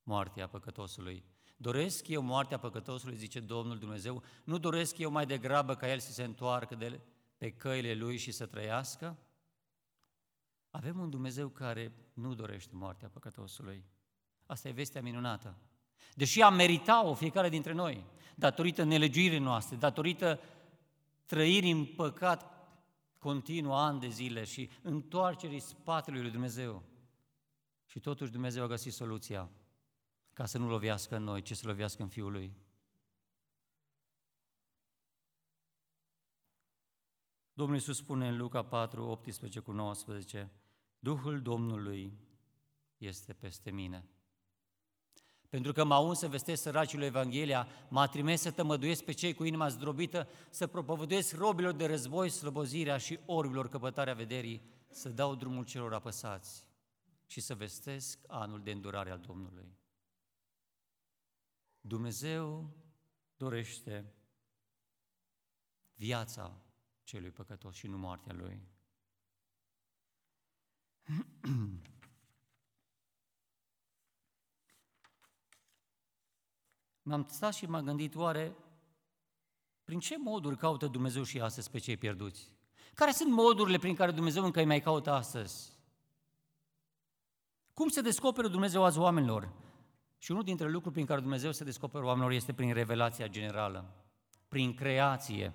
moartea 0.02 0.46
păcătosului. 0.46 1.24
Doresc 1.56 2.08
eu 2.08 2.22
moartea 2.22 2.58
păcătosului, 2.58 3.16
zice 3.16 3.40
Domnul 3.40 3.78
Dumnezeu, 3.78 4.22
nu 4.44 4.58
doresc 4.58 4.98
eu 4.98 5.10
mai 5.10 5.26
degrabă 5.26 5.74
ca 5.74 5.90
el 5.90 5.98
să 5.98 6.12
se 6.12 6.24
întoarcă 6.24 6.74
de 6.74 7.00
pe 7.38 7.50
căile 7.50 7.94
lui 7.94 8.16
și 8.16 8.30
să 8.30 8.46
trăiască? 8.46 9.18
Avem 10.70 10.98
un 10.98 11.10
Dumnezeu 11.10 11.48
care 11.48 11.92
nu 12.12 12.34
dorește 12.34 12.74
moartea 12.74 13.08
păcătosului. 13.08 13.84
Asta 14.46 14.68
e 14.68 14.72
vestea 14.72 15.02
minunată. 15.02 15.56
Deși 16.14 16.42
am 16.42 16.54
meritat-o 16.54 17.14
fiecare 17.14 17.48
dintre 17.48 17.72
noi, 17.72 18.04
datorită 18.34 18.82
nelegiuirii 18.82 19.38
noastre, 19.38 19.76
datorită 19.76 20.40
trăirii 21.26 21.70
în 21.70 21.84
păcat 21.84 22.53
continuu 23.24 23.72
ani 23.72 24.00
de 24.00 24.08
zile 24.08 24.44
și 24.44 24.70
întoarcerii 24.82 25.60
spatelui 25.60 26.20
lui 26.20 26.30
Dumnezeu. 26.30 26.82
Și 27.86 28.00
totuși 28.00 28.30
Dumnezeu 28.30 28.64
a 28.64 28.66
găsit 28.66 28.92
soluția 28.92 29.50
ca 30.32 30.46
să 30.46 30.58
nu 30.58 30.68
lovească 30.68 31.16
în 31.16 31.22
noi, 31.22 31.42
ci 31.42 31.52
să 31.52 31.66
lovească 31.66 32.02
în 32.02 32.08
Fiul 32.08 32.32
Lui. 32.32 32.52
Domnul 37.52 37.76
Iisus 37.76 37.96
spune 37.96 38.28
în 38.28 38.36
Luca 38.36 38.64
4, 38.64 39.04
18 39.04 39.60
cu 39.60 39.72
19, 39.72 40.50
Duhul 40.98 41.42
Domnului 41.42 42.18
este 42.96 43.32
peste 43.32 43.70
mine. 43.70 44.08
Pentru 45.54 45.72
că 45.72 45.84
m-a 45.84 45.98
uns 45.98 46.18
să 46.18 46.28
vestesc 46.28 46.62
săracilor 46.62 47.04
Evanghelia, 47.04 47.68
m-a 47.88 48.06
trimis 48.06 48.40
să 48.40 48.50
tămăduiesc 48.50 49.04
pe 49.04 49.12
cei 49.12 49.34
cu 49.34 49.44
inima 49.44 49.68
zdrobită, 49.68 50.28
să 50.50 50.66
propovăduiesc 50.66 51.36
robilor 51.36 51.72
de 51.72 51.86
război 51.86 52.28
slăbozirea 52.28 52.96
și 52.96 53.18
orbilor 53.26 53.68
căpătarea 53.68 54.14
vederii, 54.14 54.62
să 54.88 55.08
dau 55.08 55.34
drumul 55.34 55.64
celor 55.64 55.94
apăsați 55.94 56.66
și 57.26 57.40
să 57.40 57.54
vestesc 57.54 58.18
anul 58.26 58.62
de 58.62 58.70
îndurare 58.70 59.10
al 59.10 59.18
Domnului. 59.18 59.76
Dumnezeu 61.80 62.70
dorește 63.36 64.14
viața 65.94 66.62
celui 67.02 67.30
păcătos 67.30 67.74
și 67.74 67.86
nu 67.86 67.98
moartea 67.98 68.32
lui. 68.32 68.60
M-am 77.06 77.26
stat 77.28 77.54
și 77.54 77.66
m-am 77.66 77.84
gândit, 77.84 78.14
oare 78.14 78.56
prin 79.84 79.98
ce 79.98 80.18
moduri 80.18 80.56
caută 80.56 80.86
Dumnezeu 80.86 81.22
și 81.22 81.40
astăzi 81.40 81.70
pe 81.70 81.78
cei 81.78 81.96
pierduți? 81.96 82.52
Care 82.94 83.10
sunt 83.10 83.32
modurile 83.32 83.78
prin 83.78 83.94
care 83.94 84.10
Dumnezeu 84.10 84.44
încă 84.44 84.58
îi 84.58 84.66
mai 84.66 84.80
caută 84.80 85.10
astăzi? 85.10 85.72
Cum 87.74 87.88
se 87.88 88.00
descoperă 88.00 88.48
Dumnezeu 88.48 88.84
azi 88.84 88.98
oamenilor? 88.98 89.52
Și 90.18 90.30
unul 90.30 90.42
dintre 90.42 90.70
lucruri 90.70 90.94
prin 90.94 91.06
care 91.06 91.20
Dumnezeu 91.20 91.52
se 91.52 91.64
descoperă 91.64 92.04
oamenilor 92.04 92.32
este 92.32 92.52
prin 92.52 92.72
revelația 92.72 93.28
generală, 93.28 94.06
prin 94.48 94.74
creație. 94.74 95.52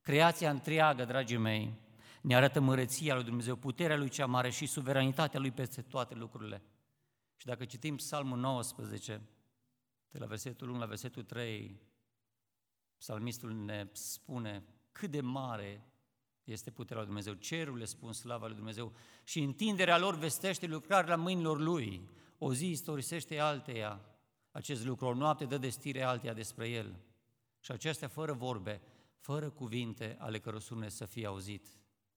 Creația 0.00 0.50
întreagă, 0.50 1.04
dragii 1.04 1.36
mei, 1.36 1.74
ne 2.20 2.36
arată 2.36 2.60
măreția 2.60 3.14
lui 3.14 3.24
Dumnezeu, 3.24 3.56
puterea 3.56 3.96
lui 3.96 4.08
cea 4.08 4.26
mare 4.26 4.50
și 4.50 4.66
suveranitatea 4.66 5.40
lui 5.40 5.50
peste 5.50 5.82
toate 5.82 6.14
lucrurile. 6.14 6.62
Și 7.36 7.46
dacă 7.46 7.64
citim 7.64 7.96
Psalmul 7.96 8.38
19, 8.38 9.20
de 10.16 10.22
la 10.22 10.28
versetul 10.28 10.68
1 10.68 10.78
la 10.78 10.86
versetul 10.86 11.22
3, 11.22 11.80
psalmistul 12.98 13.52
ne 13.52 13.88
spune 13.92 14.64
cât 14.92 15.10
de 15.10 15.20
mare 15.20 15.86
este 16.44 16.70
puterea 16.70 16.96
lui 16.96 17.06
Dumnezeu. 17.06 17.34
Cerul 17.34 17.76
le 17.76 17.84
spun 17.84 18.12
slava 18.12 18.46
lui 18.46 18.56
Dumnezeu 18.56 18.92
și 19.24 19.40
întinderea 19.40 19.98
lor 19.98 20.16
vestește 20.16 20.66
lucrarea 20.66 21.16
mâinilor 21.16 21.58
lui. 21.58 22.08
O 22.38 22.54
zi 22.54 22.70
istorisește 22.70 23.38
alteia 23.38 24.00
acest 24.50 24.84
lucru, 24.84 25.06
o 25.06 25.14
noapte 25.14 25.44
dă 25.44 25.58
destire 25.58 26.02
alteia 26.02 26.32
despre 26.32 26.68
el. 26.68 27.00
Și 27.60 27.70
acestea 27.70 28.08
fără 28.08 28.32
vorbe, 28.32 28.82
fără 29.18 29.50
cuvinte 29.50 30.16
ale 30.18 30.40
căror 30.40 30.60
sunet 30.60 30.92
să 30.92 31.04
fie 31.04 31.26
auzit. 31.26 31.68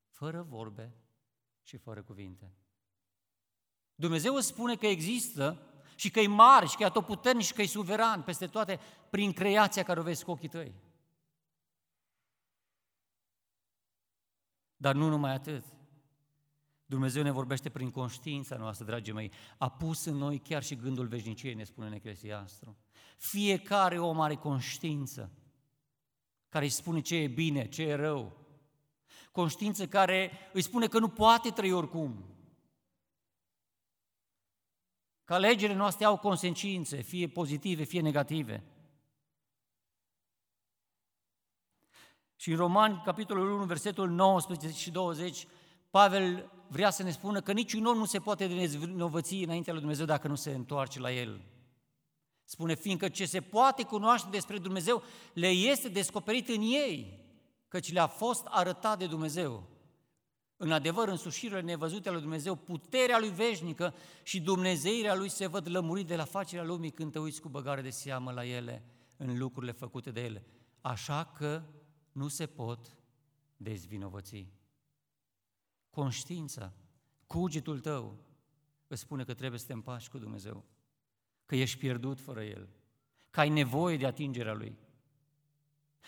Fără 0.10 0.42
vorbe 0.42 0.96
și 1.62 1.78
fără 1.78 2.04
cuvinte. 2.04 2.54
Dumnezeu 3.96 4.40
spune 4.40 4.76
că 4.76 4.88
există 4.88 5.64
și 6.00 6.12
că 6.12 6.20
e 6.20 6.28
mare 6.28 6.66
și 6.66 6.76
că 6.76 6.84
e 6.84 6.86
atotputernic 6.86 7.46
și 7.46 7.54
că 7.54 7.62
e 7.62 7.66
suveran 7.66 8.22
peste 8.22 8.48
toate 8.48 8.80
prin 9.10 9.34
creația 9.34 9.84
care 9.84 10.00
o 10.00 10.04
vezi 10.04 10.24
cu 10.24 10.32
ochii 10.32 10.48
tăi. 10.48 10.76
Dar 14.78 14.96
nu 14.96 15.10
numai 15.10 15.34
atât. 15.34 15.64
Dumnezeu 16.86 17.24
ne 17.24 17.32
vorbește 17.32 17.70
prin 17.70 17.92
conștiința 17.92 18.56
noastră, 18.56 18.86
dragii 18.86 19.14
mei. 19.14 19.32
A 19.58 19.70
pus 19.70 20.06
în 20.06 20.16
noi 20.16 20.40
chiar 20.40 20.64
și 20.64 20.76
gândul 20.76 21.08
veșniciei, 21.08 21.54
ne 21.54 21.64
spune 21.64 21.88
în 21.88 21.94
Eclesiastru. 21.94 22.78
Fiecare 23.18 24.00
om 24.00 24.22
are 24.22 24.36
conștiință 24.36 25.32
care 26.50 26.66
îi 26.66 26.72
spune 26.72 27.00
ce 27.00 27.16
e 27.16 27.28
bine, 27.28 27.68
ce 27.68 27.84
e 27.84 27.96
rău. 27.96 28.38
Conștiință 29.32 29.88
care 29.88 30.32
îi 30.54 30.62
spune 30.62 30.88
că 30.88 31.00
nu 31.00 31.10
poate 31.10 31.50
trăi 31.50 31.72
oricum, 31.72 32.39
că 35.30 35.36
alegerile 35.36 35.78
noastre 35.78 36.06
au 36.06 36.18
consecințe, 36.18 37.02
fie 37.02 37.28
pozitive, 37.28 37.84
fie 37.84 38.02
negative. 38.02 38.64
Și 42.36 42.52
în 42.52 42.58
Romani, 42.58 43.02
capitolul 43.06 43.52
1, 43.52 43.64
versetul 43.64 44.10
19 44.10 44.80
și 44.80 44.92
20, 44.92 45.48
Pavel 45.90 46.52
vrea 46.68 46.90
să 46.90 47.04
ne 47.04 47.12
spună 47.12 47.42
că 47.42 47.52
niciun 47.52 47.86
om 47.86 47.98
nu 47.98 48.06
se 48.06 48.20
poate 48.20 48.48
dezvinovăți 48.48 49.34
înaintea 49.34 49.74
lui 49.74 49.82
Dumnezeu 49.82 50.06
dacă 50.06 50.28
nu 50.28 50.36
se 50.36 50.52
întoarce 50.52 51.00
la 51.00 51.12
El. 51.12 51.42
Spune, 52.44 52.76
fiindcă 52.76 53.10
ce 53.10 53.26
se 53.26 53.42
poate 53.42 53.84
cunoaște 53.84 54.28
despre 54.32 54.58
Dumnezeu 54.58 55.04
le 55.34 55.48
este 55.48 55.90
descoperit 55.90 56.48
în 56.48 56.62
ei, 56.62 57.20
căci 57.68 57.94
le-a 57.94 58.08
fost 58.08 58.46
arătat 58.46 58.98
de 58.98 59.08
Dumnezeu. 59.08 59.68
În 60.62 60.72
adevăr, 60.72 61.08
în 61.08 61.18
sușirile 61.18 61.62
nevăzute 61.62 62.08
ale 62.08 62.18
lui 62.18 62.26
Dumnezeu, 62.26 62.56
puterea 62.56 63.20
lui 63.20 63.30
veșnică 63.30 63.94
și 64.24 64.42
dumnezeirea 64.42 65.16
lui 65.16 65.30
se 65.30 65.48
văd 65.48 65.70
lămurit 65.70 66.08
de 66.08 66.16
la 66.16 66.26
facerea 66.26 66.64
lumii 66.64 66.92
când 66.92 67.12
te 67.12 67.20
uiți 67.20 67.42
cu 67.42 67.50
băgare 67.50 67.82
de 67.82 67.90
seamă 67.90 68.32
la 68.32 68.46
ele, 68.46 68.84
în 69.18 69.38
lucrurile 69.38 69.72
făcute 69.72 70.12
de 70.12 70.24
ele. 70.24 70.46
Așa 70.82 71.26
că 71.26 71.64
nu 72.12 72.28
se 72.28 72.46
pot 72.46 72.98
dezvinovăți. 73.58 74.48
Conștiința, 75.90 76.74
cugetul 77.28 77.80
tău, 77.80 78.18
îți 78.88 79.02
spune 79.02 79.24
că 79.24 79.34
trebuie 79.34 79.60
să 79.60 79.66
te 79.66 79.74
împaci 79.74 80.10
cu 80.10 80.18
Dumnezeu, 80.18 80.66
că 81.46 81.56
ești 81.56 81.78
pierdut 81.78 82.20
fără 82.20 82.44
El, 82.44 82.70
că 83.30 83.40
ai 83.40 83.50
nevoie 83.50 83.98
de 83.98 84.06
atingerea 84.06 84.54
Lui, 84.54 84.78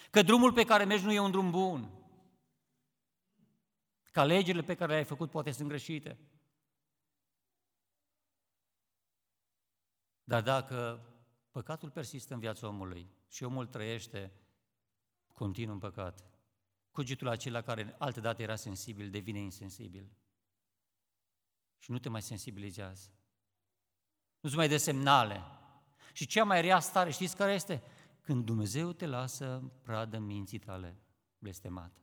că 0.09 0.21
drumul 0.21 0.53
pe 0.53 0.63
care 0.63 0.83
mergi 0.83 1.05
nu 1.05 1.11
e 1.11 1.19
un 1.19 1.31
drum 1.31 1.51
bun, 1.51 2.00
că 4.11 4.19
alegerile 4.19 4.63
pe 4.63 4.75
care 4.75 4.91
le-ai 4.91 5.03
făcut 5.03 5.29
poate 5.29 5.51
sunt 5.51 5.67
greșite. 5.67 6.17
Dar 10.23 10.41
dacă 10.41 11.05
păcatul 11.51 11.89
persistă 11.89 12.33
în 12.33 12.39
viața 12.39 12.67
omului 12.67 13.09
și 13.27 13.43
omul 13.43 13.67
trăiește 13.67 14.31
continuu 15.33 15.73
în 15.73 15.79
păcat, 15.79 16.31
cugetul 16.91 17.27
acela 17.27 17.61
care 17.61 17.95
altădată 17.97 18.41
era 18.41 18.55
sensibil 18.55 19.09
devine 19.09 19.39
insensibil 19.39 20.11
și 21.77 21.91
nu 21.91 21.99
te 21.99 22.09
mai 22.09 22.21
sensibilizează. 22.21 23.09
Nu-ți 24.39 24.55
mai 24.55 24.67
dă 24.67 24.77
semnale. 24.77 25.41
Și 26.13 26.25
cea 26.25 26.43
mai 26.43 26.61
rea 26.61 26.79
stare, 26.79 27.11
știți 27.11 27.35
care 27.35 27.53
este? 27.53 27.83
Când 28.21 28.45
Dumnezeu 28.45 28.91
te 28.91 29.05
lasă 29.05 29.71
pradă 29.83 30.19
minții 30.19 30.59
tale 30.59 31.01
blestemată. 31.37 32.00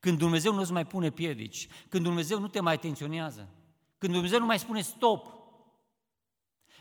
Când 0.00 0.18
Dumnezeu 0.18 0.54
nu-ți 0.54 0.72
mai 0.72 0.86
pune 0.86 1.10
piedici, 1.10 1.68
când 1.88 2.04
Dumnezeu 2.04 2.40
nu 2.40 2.48
te 2.48 2.60
mai 2.60 2.78
tensionează, 2.78 3.48
când 3.98 4.12
Dumnezeu 4.12 4.38
nu 4.38 4.46
mai 4.46 4.58
spune 4.58 4.80
stop. 4.80 5.32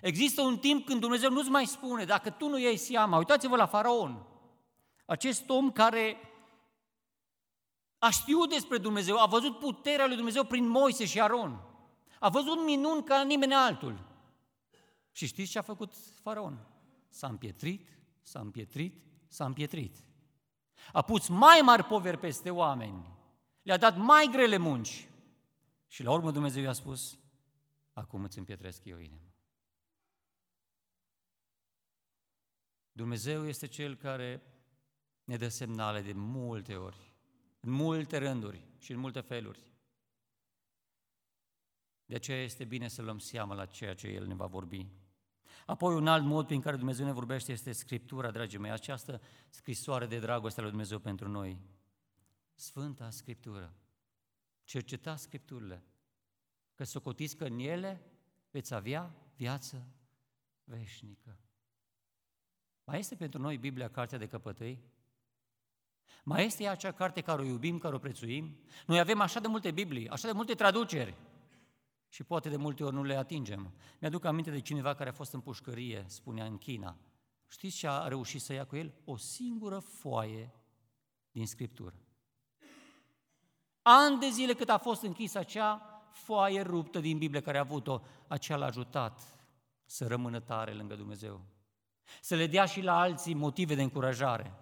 Există 0.02 0.42
un 0.42 0.58
timp 0.58 0.86
când 0.86 1.00
Dumnezeu 1.00 1.30
nu-ți 1.30 1.50
mai 1.50 1.66
spune, 1.66 2.06
dacă 2.06 2.30
tu 2.30 2.48
nu 2.48 2.60
iei 2.60 2.78
seama, 2.78 3.18
uitați-vă 3.18 3.56
la 3.56 3.66
faraon, 3.66 4.26
acest 5.06 5.50
om 5.50 5.72
care 5.72 6.18
a 7.98 8.10
știut 8.10 8.50
despre 8.50 8.78
Dumnezeu, 8.78 9.20
a 9.20 9.26
văzut 9.26 9.60
puterea 9.60 10.08
lui 10.08 10.16
Dumnezeu 10.16 10.44
prin 10.44 10.68
Moise 10.68 11.06
și 11.06 11.22
Aron, 11.22 11.62
a 12.20 12.30
văzut 12.30 12.66
minuni 12.66 13.04
ca 13.04 13.24
nimeni 13.24 13.54
altul. 13.54 14.06
Și 15.12 15.26
știți 15.26 15.52
ce 15.52 15.58
a 15.58 15.62
făcut 15.62 15.94
faraon? 16.22 16.68
S-a 17.10 17.28
împietrit, 17.28 17.88
s-a 18.22 18.40
împietrit, 18.40 19.04
s-a 19.28 19.46
împietrit. 19.46 20.07
A 20.92 21.02
pus 21.02 21.28
mai 21.28 21.60
mari 21.64 21.84
poveri 21.84 22.18
peste 22.18 22.50
oameni, 22.50 23.16
le-a 23.62 23.78
dat 23.78 23.98
mai 23.98 24.30
grele 24.32 24.58
munci. 24.58 25.10
Și 25.88 26.04
la 26.04 26.12
urmă 26.12 26.32
Dumnezeu 26.32 26.64
i-a 26.64 26.74
spus, 26.74 27.20
acum 27.94 28.24
îți 28.24 28.38
împietresc 28.38 28.86
eu 28.86 28.98
inima. 28.98 29.32
Dumnezeu 32.92 33.48
este 33.48 33.68
Cel 33.68 33.96
care 33.96 34.42
ne 35.24 35.38
dă 35.38 35.48
semnale 35.48 36.02
de 36.02 36.14
multe 36.14 36.76
ori, 36.76 37.14
în 37.60 37.72
multe 37.72 38.18
rânduri 38.18 38.68
și 38.78 38.92
în 38.92 39.00
multe 39.00 39.20
feluri. 39.20 39.72
De 42.06 42.16
aceea 42.16 42.44
este 42.44 42.66
bine 42.66 42.88
să 42.88 43.02
luăm 43.02 43.20
seama 43.20 43.56
la 43.56 43.66
ceea 43.66 43.94
ce 43.94 44.08
El 44.08 44.28
ne 44.28 44.36
va 44.36 44.46
vorbi. 44.46 44.88
Apoi 45.68 45.96
un 45.96 46.08
alt 46.08 46.24
mod 46.24 46.46
prin 46.46 46.62
care 46.62 46.76
Dumnezeu 46.76 47.06
ne 47.06 47.12
vorbește 47.12 47.52
este 47.52 47.72
Scriptura, 47.72 48.32
dragii 48.32 48.60
mei, 48.60 48.72
această 48.72 49.22
scrisoare 49.50 50.06
de 50.06 50.20
dragoste 50.20 50.60
a 50.60 50.62
lui 50.62 50.72
Dumnezeu 50.72 51.00
pentru 51.00 51.30
noi. 51.30 51.60
Sfânta 52.54 53.10
Scriptură. 53.10 53.74
Cercetați 54.64 55.24
Scripturile, 55.24 55.84
că 56.76 56.84
socotiți 56.84 57.36
că 57.36 57.46
în 57.46 57.60
ele 57.60 58.02
veți 58.52 58.74
avea 58.74 59.16
viață 59.36 59.88
veșnică. 60.64 61.40
Mai 62.84 63.00
este 63.00 63.16
pentru 63.16 63.40
noi 63.40 63.58
Biblia 63.58 63.90
Cartea 63.90 64.18
de 64.18 64.28
Căpătăi? 64.28 64.84
Mai 66.24 66.46
este 66.46 66.64
ea 66.64 66.72
acea 66.72 66.92
carte 66.92 67.22
care 67.22 67.42
o 67.42 67.46
iubim, 67.46 67.78
care 67.78 67.96
o 67.96 68.00
prețuim? 68.00 68.60
Noi 68.86 69.00
avem 69.00 69.22
așa 69.22 69.40
de 69.40 69.48
multe 69.48 69.72
Biblii, 69.72 70.10
așa 70.10 70.28
de 70.28 70.34
multe 70.34 70.54
traduceri 70.54 71.16
și 72.10 72.24
poate 72.24 72.50
de 72.50 72.56
multe 72.56 72.84
ori 72.84 72.96
nu 72.96 73.04
le 73.04 73.16
atingem. 73.16 73.74
Mi-aduc 74.00 74.26
aminte 74.26 74.52
de 74.52 74.60
cineva 74.60 74.94
care 74.94 75.10
a 75.10 75.14
fost 75.14 75.34
în 75.34 75.40
pușcărie, 75.40 76.06
spunea 76.08 76.46
în 76.46 76.58
China. 76.58 76.98
Știți 77.48 77.78
ce 77.78 77.88
a 77.88 78.08
reușit 78.08 78.42
să 78.42 78.54
ia 78.54 78.66
cu 78.66 78.76
el? 78.76 78.94
O 79.06 79.18
singură 79.18 79.80
foaie 79.80 80.54
din 81.32 81.48
Scriptură. 81.48 81.96
An 83.82 84.20
de 84.20 84.30
zile 84.30 84.54
cât 84.54 84.70
a 84.70 84.78
fost 84.78 85.02
închisă 85.02 85.38
acea 85.38 86.02
foaie 86.12 86.62
ruptă 86.62 87.00
din 87.00 87.18
Biblie 87.18 87.42
care 87.42 87.58
a 87.58 87.62
avut-o, 87.62 88.02
acea 88.28 88.56
l-a 88.56 88.66
ajutat 88.66 89.22
să 89.86 90.08
rămână 90.08 90.40
tare 90.40 90.74
lângă 90.74 90.96
Dumnezeu. 90.96 91.42
Să 92.22 92.36
le 92.36 92.48
dea 92.48 92.66
și 92.66 92.82
la 92.82 93.00
alții 93.00 93.34
motive 93.34 93.76
de 93.76 93.82
încurajare. 93.82 94.54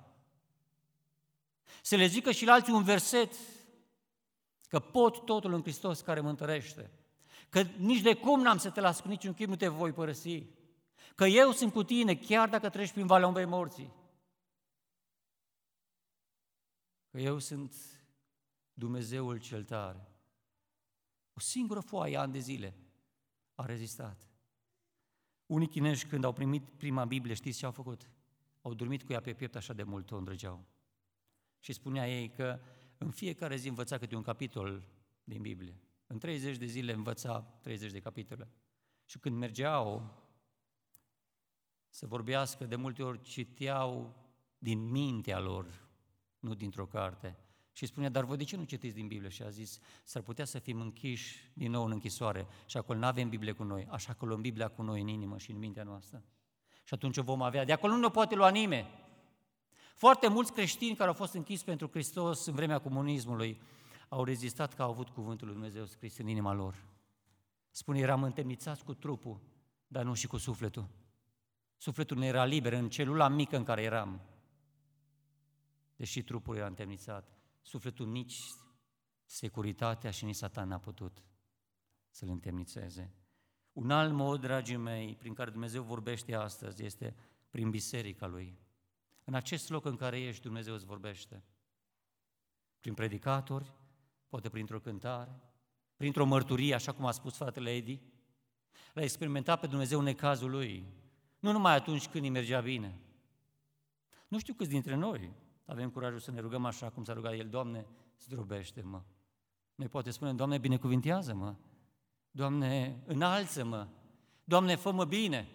Să 1.81 1.95
le 1.95 2.05
zică 2.05 2.31
și 2.31 2.45
la 2.45 2.53
alții 2.53 2.73
un 2.73 2.83
verset 2.83 3.33
că 4.67 4.79
pot 4.79 5.25
totul 5.25 5.53
în 5.53 5.61
Hristos 5.61 6.01
care 6.01 6.19
mă 6.19 6.29
întărește 6.29 6.91
că 7.55 7.61
nici 7.61 8.01
de 8.01 8.13
cum 8.15 8.41
n-am 8.41 8.57
să 8.57 8.69
te 8.69 8.79
las 8.79 9.01
cu 9.01 9.07
niciun 9.07 9.33
chip, 9.33 9.47
nu 9.47 9.55
te 9.55 9.67
voi 9.67 9.91
părăsi, 9.91 10.43
că 11.15 11.25
eu 11.25 11.51
sunt 11.51 11.71
cu 11.71 11.83
tine 11.83 12.15
chiar 12.15 12.49
dacă 12.49 12.69
treci 12.69 12.91
prin 12.91 13.05
valea 13.05 13.27
umbrei 13.27 13.45
morții, 13.45 13.93
că 17.09 17.19
eu 17.19 17.39
sunt 17.39 17.73
Dumnezeul 18.73 19.39
cel 19.39 19.63
tare. 19.63 20.07
O 21.33 21.39
singură 21.39 21.79
foaie, 21.79 22.17
ani 22.17 22.31
de 22.31 22.39
zile, 22.39 22.75
a 23.53 23.65
rezistat. 23.65 24.29
Unii 25.45 25.67
chinești, 25.67 26.07
când 26.07 26.23
au 26.23 26.33
primit 26.33 26.63
prima 26.69 27.05
Biblie, 27.05 27.33
știți 27.33 27.57
ce 27.57 27.65
au 27.65 27.71
făcut? 27.71 28.09
Au 28.61 28.73
dormit 28.73 29.03
cu 29.03 29.11
ea 29.11 29.21
pe 29.21 29.33
piept 29.33 29.55
așa 29.55 29.73
de 29.73 29.83
mult, 29.83 30.11
o 30.11 30.17
îndrăgeau. 30.17 30.65
Și 31.59 31.73
spunea 31.73 32.09
ei 32.09 32.29
că 32.29 32.59
în 32.97 33.11
fiecare 33.11 33.55
zi 33.55 33.67
învăța 33.67 33.97
câte 33.97 34.15
un 34.15 34.23
capitol 34.23 34.83
din 35.23 35.41
Biblie. 35.41 35.79
În 36.07 36.17
30 36.17 36.57
de 36.57 36.65
zile 36.65 36.93
învăța 36.93 37.39
30 37.39 37.91
de 37.91 37.99
capitole. 37.99 38.49
Și 39.05 39.19
când 39.19 39.37
mergeau 39.37 40.13
să 41.89 42.07
vorbească, 42.07 42.65
de 42.65 42.75
multe 42.75 43.03
ori 43.03 43.21
citeau 43.21 44.15
din 44.57 44.89
mintea 44.91 45.39
lor, 45.39 45.87
nu 46.39 46.53
dintr-o 46.53 46.85
carte. 46.85 47.37
Și 47.71 47.85
spunea, 47.85 48.09
dar 48.09 48.23
voi 48.23 48.37
de 48.37 48.43
ce 48.43 48.55
nu 48.55 48.63
citiți 48.63 48.95
din 48.95 49.07
Biblie? 49.07 49.29
Și 49.29 49.43
a 49.43 49.49
zis, 49.49 49.79
s-ar 50.03 50.21
putea 50.21 50.45
să 50.45 50.59
fim 50.59 50.81
închiși 50.81 51.51
din 51.53 51.71
nou 51.71 51.85
în 51.85 51.91
închisoare 51.91 52.47
și 52.65 52.77
acolo 52.77 52.99
nu 52.99 53.05
avem 53.05 53.29
Biblie 53.29 53.51
cu 53.51 53.63
noi, 53.63 53.87
așa 53.89 54.13
că 54.13 54.25
luăm 54.25 54.41
Biblia 54.41 54.67
cu 54.67 54.81
noi 54.81 55.01
în 55.01 55.07
inimă 55.07 55.37
și 55.37 55.51
în 55.51 55.57
mintea 55.57 55.83
noastră. 55.83 56.23
Și 56.83 56.93
atunci 56.93 57.17
o 57.17 57.23
vom 57.23 57.41
avea. 57.41 57.65
De 57.65 57.71
acolo 57.71 57.93
nu 57.93 57.99
ne 57.99 58.07
poate 58.07 58.35
lua 58.35 58.49
nimeni. 58.49 58.87
Foarte 59.95 60.27
mulți 60.27 60.53
creștini 60.53 60.95
care 60.95 61.07
au 61.07 61.15
fost 61.15 61.33
închiși 61.33 61.63
pentru 61.63 61.87
Hristos 61.87 62.45
în 62.45 62.53
vremea 62.53 62.79
comunismului 62.79 63.61
au 64.15 64.23
rezistat 64.23 64.73
că 64.73 64.81
au 64.81 64.89
avut 64.89 65.09
cuvântul 65.09 65.47
lui 65.47 65.55
Dumnezeu 65.55 65.85
scris 65.85 66.17
în 66.17 66.27
inima 66.27 66.53
lor. 66.53 66.85
Spune, 67.69 67.99
eram 67.99 68.23
întemnițați 68.23 68.83
cu 68.83 68.93
trupul, 68.93 69.39
dar 69.87 70.03
nu 70.03 70.13
și 70.13 70.27
cu 70.27 70.37
sufletul. 70.37 70.87
Sufletul 71.77 72.17
ne 72.17 72.25
era 72.25 72.45
liber 72.45 72.73
în 72.73 72.89
celula 72.89 73.27
mică 73.27 73.57
în 73.57 73.63
care 73.63 73.81
eram. 73.81 74.21
Deși 75.95 76.23
trupul 76.23 76.55
era 76.55 76.67
întemnițat, 76.67 77.37
sufletul 77.61 78.07
nici 78.07 78.41
securitatea 79.25 80.11
și 80.11 80.25
nici 80.25 80.35
satan 80.35 80.67
n-a 80.67 80.79
putut 80.79 81.23
să-l 82.09 82.29
întemnițeze. 82.29 83.13
Un 83.73 83.91
alt 83.91 84.13
mod, 84.13 84.41
dragii 84.41 84.77
mei, 84.77 85.15
prin 85.15 85.33
care 85.33 85.49
Dumnezeu 85.49 85.83
vorbește 85.83 86.35
astăzi 86.35 86.83
este 86.83 87.15
prin 87.49 87.69
biserica 87.69 88.27
Lui. 88.27 88.59
În 89.23 89.33
acest 89.33 89.69
loc 89.69 89.85
în 89.85 89.95
care 89.95 90.19
ești, 90.19 90.41
Dumnezeu 90.41 90.73
îți 90.73 90.85
vorbește. 90.85 91.43
Prin 92.79 92.93
predicatori, 92.93 93.73
poate 94.35 94.49
printr-o 94.49 94.79
cântare, 94.79 95.39
printr-o 95.95 96.25
mărturie, 96.25 96.73
așa 96.73 96.91
cum 96.91 97.05
a 97.05 97.11
spus 97.11 97.35
fratele 97.35 97.75
Edi, 97.75 98.01
l-a 98.93 99.01
experimentat 99.01 99.59
pe 99.59 99.67
Dumnezeu 99.67 99.99
în 99.99 100.13
cazul 100.13 100.49
lui, 100.49 100.85
nu 101.39 101.51
numai 101.51 101.75
atunci 101.75 102.07
când 102.07 102.23
îi 102.23 102.29
mergea 102.29 102.61
bine. 102.61 102.99
Nu 104.27 104.39
știu 104.39 104.53
câți 104.53 104.69
dintre 104.69 104.95
noi 104.95 105.31
avem 105.65 105.89
curajul 105.89 106.19
să 106.19 106.31
ne 106.31 106.39
rugăm 106.39 106.65
așa 106.65 106.89
cum 106.89 107.03
s-a 107.03 107.13
rugat 107.13 107.33
el, 107.33 107.49
Doamne, 107.49 107.87
zdrobește-mă. 108.19 109.03
Noi 109.75 109.87
poate 109.87 110.11
spune, 110.11 110.33
Doamne, 110.33 110.57
binecuvintează-mă, 110.57 111.55
Doamne, 112.31 113.03
înalță-mă, 113.05 113.87
Doamne, 114.43 114.75
fă-mă 114.75 115.05
bine. 115.05 115.47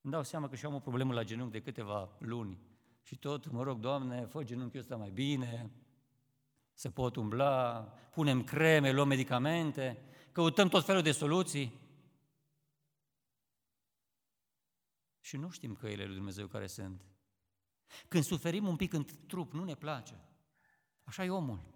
Îmi 0.00 0.12
dau 0.12 0.22
seama 0.22 0.48
că 0.48 0.56
și 0.56 0.64
am 0.66 0.74
o 0.74 0.80
problemă 0.80 1.12
la 1.12 1.24
genunchi 1.24 1.52
de 1.52 1.62
câteva 1.62 2.16
luni. 2.18 2.72
Și 3.04 3.16
tot 3.16 3.50
mă 3.50 3.62
rog, 3.62 3.78
Doamne, 3.78 4.26
fă 4.26 4.42
genunchiul 4.42 4.80
ăsta 4.80 4.96
mai 4.96 5.10
bine, 5.10 5.70
se 6.72 6.90
pot 6.90 7.16
umbla, 7.16 7.82
punem 8.12 8.44
creme, 8.44 8.92
luăm 8.92 9.08
medicamente, 9.08 10.04
căutăm 10.32 10.68
tot 10.68 10.84
felul 10.84 11.02
de 11.02 11.12
soluții. 11.12 11.82
Și 15.20 15.36
nu 15.36 15.50
știm 15.50 15.74
căile 15.74 16.04
lui 16.04 16.14
Dumnezeu 16.14 16.46
care 16.46 16.66
sunt. 16.66 17.04
Când 18.08 18.24
suferim 18.24 18.66
un 18.66 18.76
pic 18.76 18.92
în 18.92 19.06
trup, 19.26 19.52
nu 19.52 19.64
ne 19.64 19.74
place. 19.74 20.20
Așa 21.02 21.24
e 21.24 21.30
omul. 21.30 21.72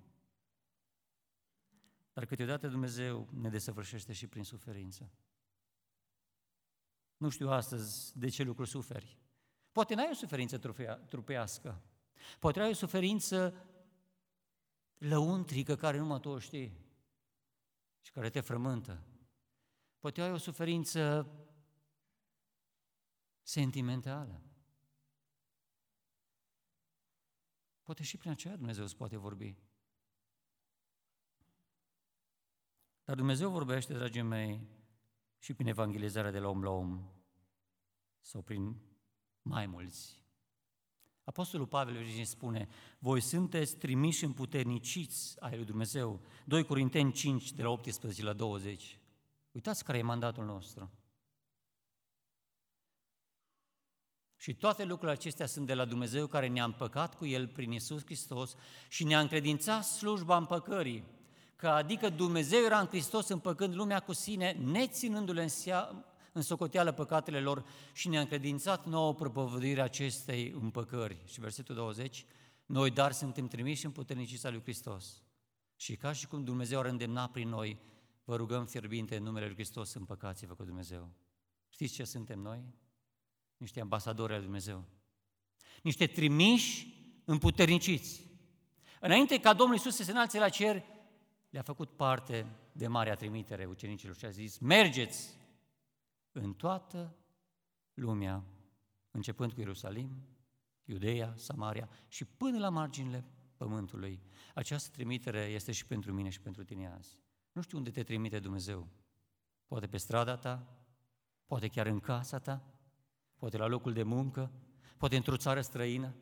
Dar 2.12 2.26
câteodată 2.26 2.68
Dumnezeu 2.68 3.28
ne 3.32 3.48
desăvârșește 3.48 4.12
și 4.12 4.26
prin 4.26 4.44
suferință. 4.44 5.12
Nu 7.16 7.28
știu 7.28 7.48
astăzi 7.48 8.18
de 8.18 8.28
ce 8.28 8.42
lucru 8.42 8.64
suferi. 8.64 9.18
Poate 9.72 9.94
n-ai 9.94 10.08
o 10.10 10.14
suferință 10.14 10.58
trupească. 11.08 11.82
Poate 12.38 12.60
ai 12.60 12.70
o 12.70 12.74
suferință 12.74 13.66
lăuntrică 14.98 15.76
care 15.76 15.98
numai 15.98 16.20
tu 16.20 16.28
o 16.28 16.38
știi 16.38 16.86
și 18.00 18.12
care 18.12 18.30
te 18.30 18.40
frământă. 18.40 19.02
Poate 19.98 20.22
ai 20.22 20.32
o 20.32 20.36
suferință 20.36 21.32
sentimentală. 23.42 24.42
Poate 27.82 28.02
și 28.02 28.16
prin 28.16 28.30
aceea 28.30 28.56
Dumnezeu 28.56 28.84
îți 28.84 28.96
poate 28.96 29.16
vorbi. 29.16 29.56
Dar 33.04 33.16
Dumnezeu 33.16 33.50
vorbește, 33.50 33.94
dragii 33.94 34.22
mei, 34.22 34.68
și 35.38 35.54
prin 35.54 35.66
evangelizarea 35.66 36.30
de 36.30 36.38
la 36.38 36.48
om 36.48 36.62
la 36.62 36.70
om 36.70 37.10
sau 38.20 38.42
prin 38.42 38.80
mai 39.48 39.66
mulți. 39.66 40.16
Apostolul 41.24 41.66
Pavel 41.66 41.96
Virgin 41.96 42.24
spune, 42.24 42.68
voi 42.98 43.20
sunteți 43.20 43.76
trimiși 43.76 44.24
împuterniciți 44.24 45.36
ai 45.40 45.56
lui 45.56 45.64
Dumnezeu. 45.64 46.20
2 46.44 46.64
Corinteni 46.64 47.12
5, 47.12 47.52
de 47.52 47.62
la 47.62 47.68
18 47.68 48.22
la 48.22 48.32
20. 48.32 48.98
Uitați 49.52 49.84
care 49.84 49.98
e 49.98 50.02
mandatul 50.02 50.44
nostru. 50.44 50.90
Și 54.36 54.54
toate 54.54 54.84
lucrurile 54.84 55.12
acestea 55.12 55.46
sunt 55.46 55.66
de 55.66 55.74
la 55.74 55.84
Dumnezeu 55.84 56.26
care 56.26 56.48
ne-a 56.48 56.64
împăcat 56.64 57.16
cu 57.16 57.26
El 57.26 57.48
prin 57.48 57.72
Isus 57.72 58.04
Hristos 58.04 58.56
și 58.88 59.04
ne-a 59.04 59.20
încredințat 59.20 59.84
slujba 59.84 60.36
împăcării, 60.36 61.04
că 61.56 61.68
adică 61.68 62.08
Dumnezeu 62.08 62.64
era 62.64 62.80
în 62.80 62.86
Hristos 62.86 63.28
împăcând 63.28 63.74
lumea 63.74 64.00
cu 64.00 64.12
sine, 64.12 64.52
neținându-le 64.52 65.42
în, 65.42 65.48
sea, 65.48 66.04
în 66.38 66.44
socoteală 66.44 66.92
păcatele 66.92 67.40
lor 67.40 67.64
și 67.92 68.08
ne-a 68.08 68.20
încredințat 68.20 68.86
nouă 68.86 69.14
propovăduirea 69.14 69.84
acestei 69.84 70.50
împăcări. 70.60 71.18
Și 71.26 71.40
versetul 71.40 71.74
20, 71.74 72.24
noi 72.66 72.90
dar 72.90 73.12
suntem 73.12 73.46
trimiși 73.46 73.84
în 73.84 73.90
puternicița 73.90 74.50
lui 74.50 74.62
Hristos. 74.62 75.22
Și 75.76 75.96
ca 75.96 76.12
și 76.12 76.26
cum 76.26 76.44
Dumnezeu 76.44 76.78
ar 76.78 76.86
îndemna 76.86 77.28
prin 77.28 77.48
noi, 77.48 77.78
vă 78.24 78.36
rugăm 78.36 78.66
fierbinte 78.66 79.16
în 79.16 79.22
numele 79.22 79.46
lui 79.46 79.54
Hristos, 79.54 79.94
împăcați-vă 79.94 80.54
cu 80.54 80.64
Dumnezeu. 80.64 81.10
Știți 81.68 81.94
ce 81.94 82.04
suntem 82.04 82.38
noi? 82.38 82.64
niște 83.58 83.80
ambasadori 83.80 84.32
al 84.32 84.42
Dumnezeu, 84.42 84.84
niște 85.82 86.06
trimiși 86.06 86.86
împuterniciți. 87.24 88.26
Înainte 89.00 89.40
ca 89.40 89.52
Domnul 89.52 89.76
Iisus 89.76 89.94
să 89.94 90.02
se 90.02 90.10
înalțe 90.10 90.38
la 90.38 90.48
cer, 90.48 90.82
le-a 91.50 91.62
făcut 91.62 91.90
parte 91.90 92.46
de 92.72 92.86
marea 92.86 93.14
trimitere 93.14 93.64
ucenicilor 93.64 94.16
și 94.16 94.24
a 94.24 94.30
zis, 94.30 94.58
mergeți 94.58 95.28
în 96.38 96.54
toată 96.54 97.16
lumea, 97.94 98.44
începând 99.10 99.52
cu 99.52 99.60
Ierusalim, 99.60 100.26
Iudeea, 100.84 101.34
Samaria 101.36 101.88
și 102.08 102.24
până 102.24 102.58
la 102.58 102.68
marginile 102.68 103.24
pământului. 103.56 104.22
Această 104.54 104.90
trimitere 104.90 105.40
este 105.40 105.72
și 105.72 105.86
pentru 105.86 106.12
mine 106.12 106.28
și 106.28 106.40
pentru 106.40 106.64
tine 106.64 106.92
azi. 106.92 107.18
Nu 107.52 107.60
știu 107.60 107.78
unde 107.78 107.90
te 107.90 108.02
trimite 108.02 108.38
Dumnezeu. 108.38 108.88
Poate 109.66 109.86
pe 109.86 109.96
strada 109.96 110.36
ta, 110.36 110.78
poate 111.46 111.68
chiar 111.68 111.86
în 111.86 112.00
casa 112.00 112.38
ta, 112.38 112.62
poate 113.36 113.56
la 113.56 113.66
locul 113.66 113.92
de 113.92 114.02
muncă, 114.02 114.52
poate 114.96 115.16
într-o 115.16 115.36
țară 115.36 115.60
străină, 115.60 116.14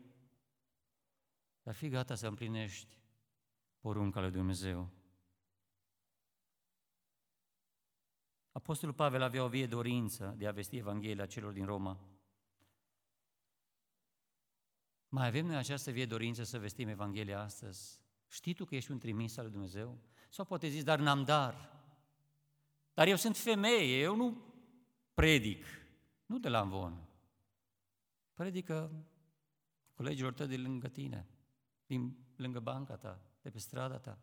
dar 1.62 1.74
fii 1.74 1.88
gata 1.88 2.14
să 2.14 2.26
împlinești 2.26 2.98
porunca 3.78 4.20
lui 4.20 4.30
Dumnezeu. 4.30 4.90
Apostolul 8.56 8.94
Pavel 8.94 9.22
avea 9.22 9.44
o 9.44 9.48
vie 9.48 9.66
dorință 9.66 10.34
de 10.36 10.46
a 10.46 10.52
vesti 10.52 10.76
Evanghelia 10.76 11.26
celor 11.26 11.52
din 11.52 11.64
Roma. 11.64 12.00
Mai 15.08 15.26
avem 15.26 15.46
noi 15.46 15.56
această 15.56 15.90
vie 15.90 16.06
dorință 16.06 16.42
să 16.42 16.58
vestim 16.58 16.88
Evanghelia 16.88 17.40
astăzi? 17.40 18.00
Știi 18.28 18.54
tu 18.54 18.64
că 18.64 18.74
ești 18.74 18.90
un 18.90 18.98
trimis 18.98 19.36
al 19.36 19.42
lui 19.42 19.52
Dumnezeu? 19.52 19.98
Sau 20.28 20.44
poate 20.44 20.68
zici, 20.68 20.82
dar 20.82 20.98
n-am 20.98 21.24
dar. 21.24 21.82
Dar 22.94 23.06
eu 23.06 23.16
sunt 23.16 23.36
femeie, 23.36 24.00
eu 24.00 24.16
nu 24.16 24.42
predic. 25.14 25.64
Nu 26.26 26.38
de 26.38 26.48
la 26.48 26.60
învon. 26.60 27.08
Predică 28.34 29.06
colegilor 29.94 30.32
tăi 30.32 30.46
de 30.46 30.56
lângă 30.56 30.88
tine, 30.88 31.28
din 31.86 32.16
lângă 32.36 32.60
banca 32.60 32.96
ta, 32.96 33.20
de 33.42 33.50
pe 33.50 33.58
strada 33.58 33.98
ta. 33.98 34.18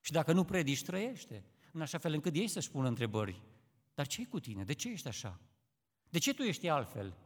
Și 0.00 0.12
dacă 0.12 0.32
nu 0.32 0.44
predici, 0.44 0.84
trăiește, 0.84 1.44
în 1.76 1.82
așa 1.82 1.98
fel 1.98 2.12
încât 2.12 2.34
ei 2.34 2.48
să-și 2.48 2.70
pună 2.70 2.88
întrebări. 2.88 3.42
Dar 3.94 4.06
ce 4.06 4.26
cu 4.26 4.40
tine? 4.40 4.64
De 4.64 4.72
ce 4.72 4.90
ești 4.90 5.08
așa? 5.08 5.40
De 6.08 6.18
ce 6.18 6.34
tu 6.34 6.42
ești 6.42 6.68
altfel? 6.68 7.16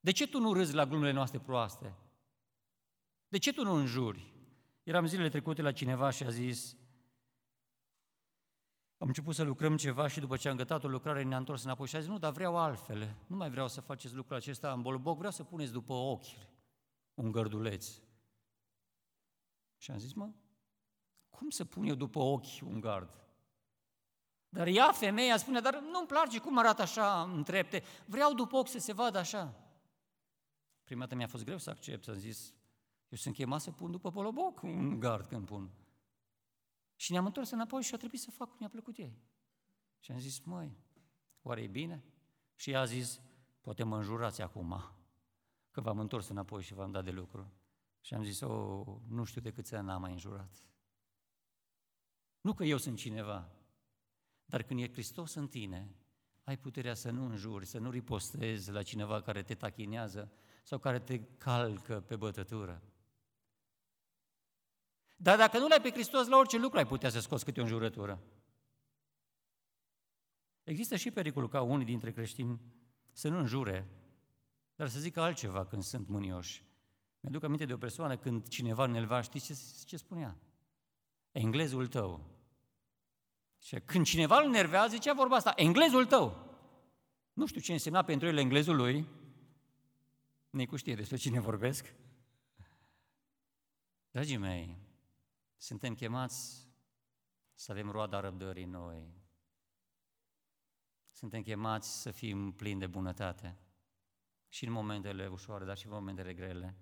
De 0.00 0.10
ce 0.10 0.26
tu 0.26 0.40
nu 0.40 0.52
râzi 0.52 0.74
la 0.74 0.86
glumele 0.86 1.12
noastre 1.12 1.38
proaste? 1.38 1.96
De 3.28 3.38
ce 3.38 3.52
tu 3.52 3.64
nu 3.64 3.72
înjuri? 3.72 4.32
Eram 4.82 5.06
zilele 5.06 5.28
trecute 5.28 5.62
la 5.62 5.72
cineva 5.72 6.10
și 6.10 6.22
a 6.22 6.30
zis, 6.30 6.76
am 8.98 9.06
început 9.06 9.34
să 9.34 9.42
lucrăm 9.42 9.76
ceva 9.76 10.08
și 10.08 10.20
după 10.20 10.36
ce 10.36 10.48
am 10.48 10.56
gătat 10.56 10.84
o 10.84 10.88
lucrare 10.88 11.22
ne-am 11.22 11.38
întors 11.38 11.64
înapoi 11.64 11.86
și 11.86 11.96
a 11.96 12.00
zis, 12.00 12.08
nu, 12.08 12.18
dar 12.18 12.32
vreau 12.32 12.56
altfel, 12.56 13.16
nu 13.26 13.36
mai 13.36 13.50
vreau 13.50 13.68
să 13.68 13.80
faceți 13.80 14.14
lucrul 14.14 14.36
acesta 14.36 14.72
în 14.72 14.82
bolboc, 14.82 15.16
vreau 15.16 15.32
să 15.32 15.44
puneți 15.44 15.72
după 15.72 15.92
ochi 15.92 16.36
un 17.14 17.32
gărduleț. 17.32 18.00
Și 19.76 19.90
am 19.90 19.98
zis, 19.98 20.12
mă, 20.12 20.30
cum 21.42 21.50
să 21.50 21.64
pun 21.64 21.84
eu 21.84 21.94
după 21.94 22.18
ochi 22.18 22.60
un 22.64 22.80
gard? 22.80 23.26
Dar 24.48 24.66
ea, 24.66 24.92
femeia, 24.92 25.36
spune, 25.36 25.60
dar 25.60 25.80
nu-mi 25.80 26.06
place 26.06 26.38
cum 26.38 26.58
arată 26.58 26.82
așa 26.82 27.22
în 27.22 27.42
trepte, 27.42 27.82
vreau 28.06 28.34
după 28.34 28.56
ochi 28.56 28.68
să 28.68 28.78
se 28.78 28.92
vadă 28.92 29.18
așa. 29.18 29.54
Prima 30.84 31.00
dată 31.00 31.14
mi-a 31.14 31.26
fost 31.26 31.44
greu 31.44 31.58
să 31.58 31.70
accept, 31.70 32.08
am 32.08 32.14
zis, 32.14 32.54
eu 33.08 33.18
sunt 33.18 33.34
chemat 33.34 33.60
să 33.60 33.70
pun 33.70 33.90
după 33.90 34.10
poloboc 34.10 34.62
un 34.62 34.98
gard 34.98 35.26
când 35.26 35.46
pun. 35.46 35.70
Și 36.96 37.12
ne-am 37.12 37.24
întors 37.24 37.50
înapoi 37.50 37.82
și 37.82 37.94
a 37.94 37.96
trebuit 37.96 38.20
să 38.20 38.30
fac 38.30 38.48
cum 38.48 38.56
mi-a 38.58 38.68
plăcut 38.68 38.96
ei. 38.96 39.18
Și 39.98 40.12
am 40.12 40.18
zis, 40.18 40.40
măi, 40.40 40.76
oare 41.42 41.62
e 41.62 41.66
bine? 41.66 42.04
Și 42.54 42.70
ea 42.70 42.80
a 42.80 42.84
zis, 42.84 43.20
poate 43.60 43.82
mă 43.82 43.96
înjurați 43.96 44.42
acum, 44.42 44.94
că 45.70 45.80
v-am 45.80 45.98
întors 45.98 46.28
înapoi 46.28 46.62
și 46.62 46.74
v-am 46.74 46.90
dat 46.90 47.04
de 47.04 47.10
lucru. 47.10 47.52
Și 48.00 48.14
am 48.14 48.22
zis, 48.22 48.40
o, 48.40 48.84
nu 49.08 49.24
știu 49.24 49.40
de 49.40 49.52
câți 49.52 49.74
ani 49.74 49.86
n-am 49.86 50.00
mai 50.00 50.12
înjurat. 50.12 50.71
Nu 52.42 52.54
că 52.54 52.64
eu 52.64 52.76
sunt 52.76 52.98
cineva, 52.98 53.50
dar 54.44 54.62
când 54.62 54.80
e 54.80 54.92
Hristos 54.92 55.34
în 55.34 55.48
tine, 55.48 55.96
ai 56.44 56.58
puterea 56.58 56.94
să 56.94 57.10
nu 57.10 57.24
înjuri, 57.24 57.66
să 57.66 57.78
nu 57.78 57.90
ripostezi 57.90 58.70
la 58.70 58.82
cineva 58.82 59.22
care 59.22 59.42
te 59.42 59.54
tachinează 59.54 60.32
sau 60.62 60.78
care 60.78 61.00
te 61.00 61.20
calcă 61.20 62.00
pe 62.00 62.16
bătătură. 62.16 62.82
Dar 65.16 65.36
dacă 65.36 65.58
nu 65.58 65.68
l-ai 65.68 65.80
pe 65.80 65.90
Hristos, 65.90 66.26
la 66.26 66.36
orice 66.36 66.58
lucru 66.58 66.78
ai 66.78 66.86
putea 66.86 67.10
să 67.10 67.20
scoți 67.20 67.44
câte 67.44 67.60
o 67.60 67.62
înjurătură. 67.62 68.22
Există 70.62 70.96
și 70.96 71.10
pericolul 71.10 71.48
ca 71.48 71.62
unii 71.62 71.86
dintre 71.86 72.12
creștini 72.12 72.60
să 73.12 73.28
nu 73.28 73.38
înjure, 73.38 73.88
dar 74.74 74.88
să 74.88 74.98
zică 74.98 75.20
altceva 75.20 75.66
când 75.66 75.82
sunt 75.82 76.08
mânioși. 76.08 76.64
Mi-aduc 77.20 77.42
aminte 77.42 77.64
de 77.64 77.72
o 77.72 77.76
persoană 77.76 78.16
când 78.16 78.48
cineva 78.48 78.84
înelva, 78.84 79.20
știți 79.20 79.46
ce, 79.46 79.84
ce 79.84 79.96
spunea? 79.96 80.36
Englezul 81.32 81.86
tău. 81.86 82.30
Și 83.58 83.80
când 83.80 84.06
cineva 84.06 84.40
îl 84.40 84.50
nervează, 84.50 84.88
zicea 84.88 85.12
vorba 85.12 85.36
asta, 85.36 85.52
englezul 85.56 86.06
tău. 86.06 86.50
Nu 87.32 87.46
știu 87.46 87.60
ce 87.60 87.72
însemna 87.72 88.02
pentru 88.02 88.28
el 88.28 88.36
englezul 88.36 88.76
lui, 88.76 89.08
Nicu 90.52 90.76
știe 90.76 90.94
despre 90.94 91.16
cine 91.16 91.40
vorbesc. 91.40 91.94
Dragii 94.10 94.36
mei, 94.36 94.78
suntem 95.56 95.94
chemați 95.94 96.68
să 97.54 97.72
avem 97.72 97.90
roada 97.90 98.20
răbdării 98.20 98.64
noi. 98.64 99.14
Suntem 101.10 101.42
chemați 101.42 102.00
să 102.00 102.10
fim 102.10 102.52
plini 102.52 102.80
de 102.80 102.86
bunătate. 102.86 103.58
Și 104.48 104.64
în 104.64 104.72
momentele 104.72 105.26
ușoare, 105.26 105.64
dar 105.64 105.76
și 105.76 105.86
în 105.86 105.92
momentele 105.92 106.34
grele. 106.34 106.76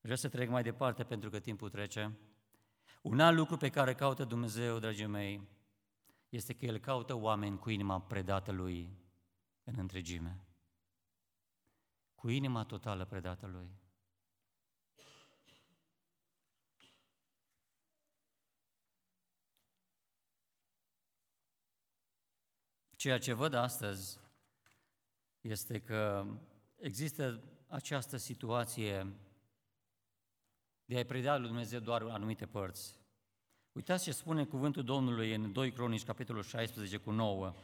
Vreau 0.00 0.16
să 0.16 0.28
trec 0.28 0.48
mai 0.48 0.62
departe 0.62 1.04
pentru 1.04 1.30
că 1.30 1.40
timpul 1.40 1.70
trece. 1.70 2.18
Un 3.00 3.20
alt 3.20 3.36
lucru 3.36 3.56
pe 3.56 3.70
care 3.70 3.94
caută 3.94 4.24
Dumnezeu, 4.24 4.78
dragii 4.78 5.06
mei, 5.06 5.48
este 6.28 6.54
că 6.54 6.64
El 6.64 6.78
caută 6.78 7.14
oameni 7.14 7.58
cu 7.58 7.70
inima 7.70 8.00
predată 8.00 8.52
Lui 8.52 8.98
în 9.64 9.74
întregime. 9.78 10.44
Cu 12.14 12.28
inima 12.28 12.64
totală 12.64 13.04
predată 13.04 13.46
Lui. 13.46 13.78
Ceea 22.96 23.18
ce 23.18 23.32
văd 23.32 23.54
astăzi 23.54 24.18
este 25.40 25.80
că 25.80 26.26
există 26.76 27.42
această 27.66 28.16
situație 28.16 29.14
de 30.90 30.96
a-i 30.96 31.04
preda 31.04 31.36
lui 31.36 31.46
Dumnezeu 31.46 31.80
doar 31.80 32.02
anumite 32.02 32.46
părți. 32.46 33.00
Uitați 33.72 34.04
ce 34.04 34.12
spune 34.12 34.44
cuvântul 34.44 34.84
Domnului 34.84 35.34
în 35.34 35.52
2 35.52 35.72
Cronici, 35.72 36.04
capitolul 36.04 36.42
16 36.42 36.96
cu 36.96 37.10
9. 37.10 37.54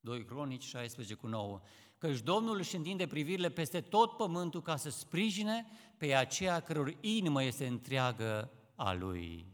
2 0.00 0.24
Cronici 0.24 0.62
16 0.62 1.14
cu 1.14 1.26
9. 1.26 1.60
Căci 1.98 2.20
Domnul 2.20 2.58
își 2.58 2.76
întinde 2.76 3.06
privirile 3.06 3.50
peste 3.50 3.80
tot 3.80 4.16
pământul 4.16 4.62
ca 4.62 4.76
să 4.76 4.90
sprijine 4.90 5.66
pe 5.96 6.14
aceea 6.14 6.60
căror 6.60 6.96
inimă 7.00 7.42
este 7.42 7.66
întreagă 7.66 8.50
a 8.74 8.92
Lui. 8.92 9.46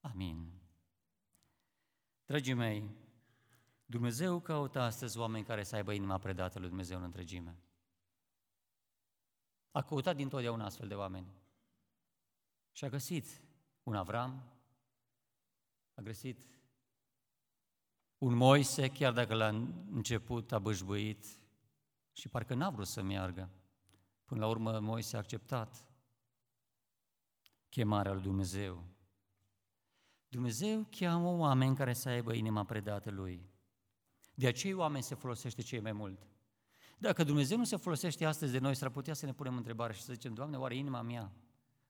Amin. 0.00 0.52
Dragii 2.24 2.54
mei, 2.54 2.90
Dumnezeu 3.84 4.40
caută 4.40 4.80
astăzi 4.80 5.18
oameni 5.18 5.44
care 5.44 5.62
să 5.62 5.76
aibă 5.76 5.92
inima 5.92 6.18
predată 6.18 6.58
lui 6.58 6.68
Dumnezeu 6.68 6.98
în 6.98 7.04
întregime. 7.04 7.56
A 9.72 9.82
căutat 9.82 10.16
dintotdeauna 10.16 10.64
astfel 10.64 10.88
de 10.88 10.94
oameni. 10.94 11.26
Și 12.72 12.84
a 12.84 12.88
găsit 12.88 13.42
un 13.82 13.94
Avram, 13.94 14.42
a 15.94 16.00
găsit 16.00 16.38
un 18.18 18.34
Moise, 18.34 18.88
chiar 18.88 19.12
dacă 19.12 19.34
la 19.34 19.46
început 19.90 20.52
a 20.52 20.58
bășbăit 20.58 21.26
și 22.12 22.28
parcă 22.28 22.54
n-a 22.54 22.70
vrut 22.70 22.86
să 22.86 23.02
meargă. 23.02 23.50
Până 24.24 24.40
la 24.40 24.46
urmă 24.46 24.78
Moise 24.78 25.16
a 25.16 25.18
acceptat 25.18 25.86
chemarea 27.68 28.12
lui 28.12 28.22
Dumnezeu. 28.22 28.84
Dumnezeu 30.28 30.86
cheamă 30.90 31.28
oameni 31.28 31.76
care 31.76 31.92
să 31.92 32.08
aibă 32.08 32.32
inima 32.32 32.64
predată 32.64 33.10
Lui. 33.10 33.50
De 34.34 34.46
acei 34.46 34.72
oameni 34.72 35.02
se 35.02 35.14
folosește 35.14 35.62
cei 35.62 35.80
mai 35.80 35.92
mult. 35.92 36.31
Dacă 37.02 37.24
Dumnezeu 37.24 37.58
nu 37.58 37.64
se 37.64 37.76
folosește 37.76 38.24
astăzi 38.24 38.52
de 38.52 38.58
noi, 38.58 38.74
s-ar 38.74 38.88
putea 38.88 39.14
să 39.14 39.26
ne 39.26 39.32
punem 39.32 39.56
întrebare 39.56 39.92
și 39.92 40.02
să 40.02 40.12
zicem, 40.12 40.34
Doamne, 40.34 40.56
oare 40.56 40.76
inima 40.76 41.02
mea 41.02 41.32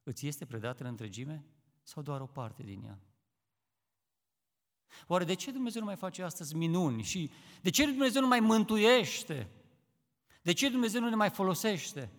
îți 0.02 0.26
este 0.26 0.44
predată 0.44 0.82
în 0.82 0.88
întregime 0.88 1.44
sau 1.82 2.02
doar 2.02 2.20
o 2.20 2.26
parte 2.26 2.62
din 2.62 2.82
ea? 2.84 2.98
Oare 5.06 5.24
de 5.24 5.34
ce 5.34 5.50
Dumnezeu 5.50 5.80
nu 5.80 5.86
mai 5.86 5.96
face 5.96 6.22
astăzi 6.22 6.56
minuni 6.56 7.02
și 7.02 7.30
de 7.62 7.70
ce 7.70 7.86
Dumnezeu 7.86 8.20
nu 8.20 8.28
mai 8.28 8.40
mântuiește? 8.40 9.50
De 10.42 10.52
ce 10.52 10.68
Dumnezeu 10.68 11.00
nu 11.00 11.08
ne 11.08 11.14
mai 11.14 11.30
folosește? 11.30 12.10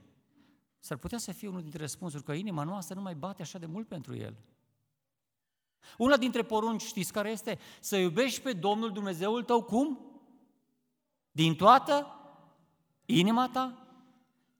S-ar 0.79 0.97
putea 0.97 1.17
să 1.17 1.31
fie 1.31 1.47
unul 1.47 1.61
dintre 1.61 1.79
răspunsuri, 1.79 2.23
că 2.23 2.33
inima 2.33 2.63
noastră 2.63 2.95
nu 2.95 3.01
mai 3.01 3.15
bate 3.15 3.41
așa 3.41 3.57
de 3.57 3.65
mult 3.65 3.87
pentru 3.87 4.15
El. 4.15 4.35
Una 5.97 6.17
dintre 6.17 6.43
porunci, 6.43 6.81
știți 6.81 7.13
care 7.13 7.31
este? 7.31 7.59
Să 7.79 7.97
iubești 7.97 8.41
pe 8.41 8.53
Domnul 8.53 8.91
Dumnezeul 8.91 9.43
tău 9.43 9.63
cum? 9.63 9.99
Din 11.31 11.55
toată 11.55 12.17
inima 13.05 13.49
ta, 13.49 13.87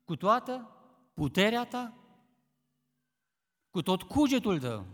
cu 0.03 0.15
toată 0.15 0.69
puterea 1.13 1.65
ta, 1.65 1.97
cu 3.69 3.81
tot 3.81 4.03
cugetul 4.03 4.59
tău. 4.59 4.85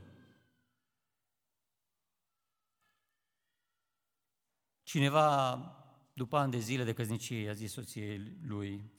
Cineva, 4.83 5.55
după 6.13 6.38
ani 6.38 6.51
de 6.51 6.59
zile 6.59 6.83
de 6.83 6.93
căsnicie, 6.93 7.49
a 7.49 7.53
zis 7.53 7.71
soției 7.71 8.17
lui 8.41 8.91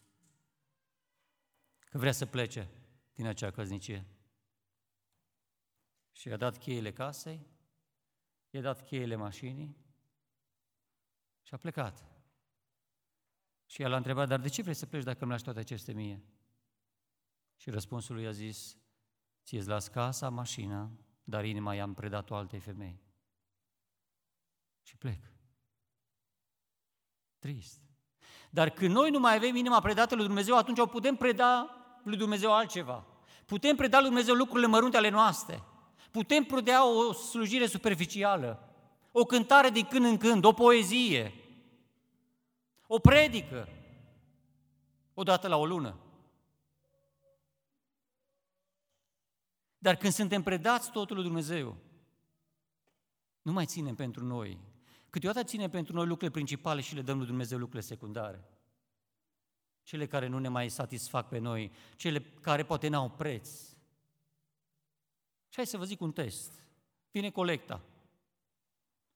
că 1.79 1.99
vrea 1.99 2.13
să 2.13 2.27
plece 2.27 2.71
din 3.15 3.27
acea 3.27 3.51
căsnicie. 3.51 4.07
Și 6.13 6.29
i-a 6.29 6.37
dat 6.37 6.59
cheile 6.59 6.93
casei, 6.93 7.47
i-a 8.51 8.61
dat 8.61 8.85
cheile 8.85 9.15
mașinii 9.15 9.77
și 11.43 11.55
a 11.55 11.57
plecat. 11.57 12.10
Și 13.71 13.83
el 13.83 13.93
a 13.93 13.97
întrebat, 13.97 14.29
dar 14.29 14.41
de 14.41 14.49
ce 14.49 14.63
vrei 14.63 14.75
să 14.75 14.87
pleci 14.87 15.03
dacă 15.03 15.19
îmi 15.21 15.31
lași 15.31 15.45
toate 15.45 15.59
aceste 15.59 15.93
mie? 15.93 16.23
Și 17.57 17.71
răspunsul 17.71 18.15
lui 18.15 18.27
a 18.27 18.31
zis, 18.31 18.77
ție-ți 19.45 19.69
las 19.69 19.89
casa, 19.89 20.29
mașina, 20.29 20.91
dar 21.25 21.45
inima 21.45 21.75
i-am 21.75 21.95
predat-o 21.95 22.35
altei 22.35 22.59
femei. 22.59 23.03
Și 24.83 24.97
plec. 24.97 25.23
Trist. 27.39 27.81
Dar 28.51 28.71
când 28.71 28.95
noi 28.95 29.11
nu 29.11 29.19
mai 29.19 29.35
avem 29.35 29.57
inima 29.57 29.81
predată 29.81 30.15
lui 30.15 30.27
Dumnezeu, 30.27 30.57
atunci 30.57 30.79
o 30.79 30.87
putem 30.87 31.17
preda 31.17 31.77
lui 32.03 32.17
Dumnezeu 32.17 32.55
altceva. 32.55 33.07
Putem 33.47 33.77
preda 33.77 33.99
lui 33.99 34.09
Dumnezeu 34.09 34.35
lucrurile 34.35 34.67
mărunte 34.67 34.97
ale 34.97 35.09
noastre. 35.09 35.63
Putem 36.11 36.45
preda 36.45 36.87
o 36.87 37.13
slujire 37.13 37.67
superficială, 37.67 38.75
o 39.13 39.25
cântare 39.25 39.71
din 39.71 39.85
când 39.85 40.05
în 40.05 40.17
când, 40.17 40.45
o 40.45 40.53
poezie, 40.53 41.40
o 42.93 42.99
predică, 42.99 43.69
o 45.15 45.23
dată 45.23 45.49
la 45.49 45.57
o 45.57 45.67
lună. 45.67 45.99
Dar 49.79 49.97
când 49.97 50.13
suntem 50.13 50.43
predați 50.43 50.91
totul 50.91 51.17
lui 51.17 51.25
Dumnezeu, 51.25 51.77
nu 53.43 53.53
mai 53.53 53.67
ținem 53.67 53.95
pentru 53.95 54.25
noi. 54.25 54.59
Câteodată 55.11 55.47
ținem 55.47 55.71
pentru 55.71 55.95
noi 55.95 56.07
lucrurile 56.07 56.31
principale 56.31 56.81
și 56.81 56.95
le 56.95 57.03
dăm 57.03 57.17
lui 57.17 57.27
Dumnezeu 57.27 57.59
lucrurile 57.59 57.89
secundare. 57.89 58.45
Cele 59.83 60.07
care 60.07 60.27
nu 60.27 60.39
ne 60.39 60.49
mai 60.49 60.69
satisfac 60.69 61.29
pe 61.29 61.39
noi, 61.39 61.73
cele 61.97 62.21
care 62.21 62.65
poate 62.65 62.89
n-au 62.89 63.11
preț. 63.11 63.49
Și 65.49 65.57
hai 65.57 65.67
să 65.67 65.77
vă 65.77 65.85
zic 65.85 66.01
un 66.01 66.13
test. 66.13 66.53
Vine 67.11 67.31
colecta 67.31 67.83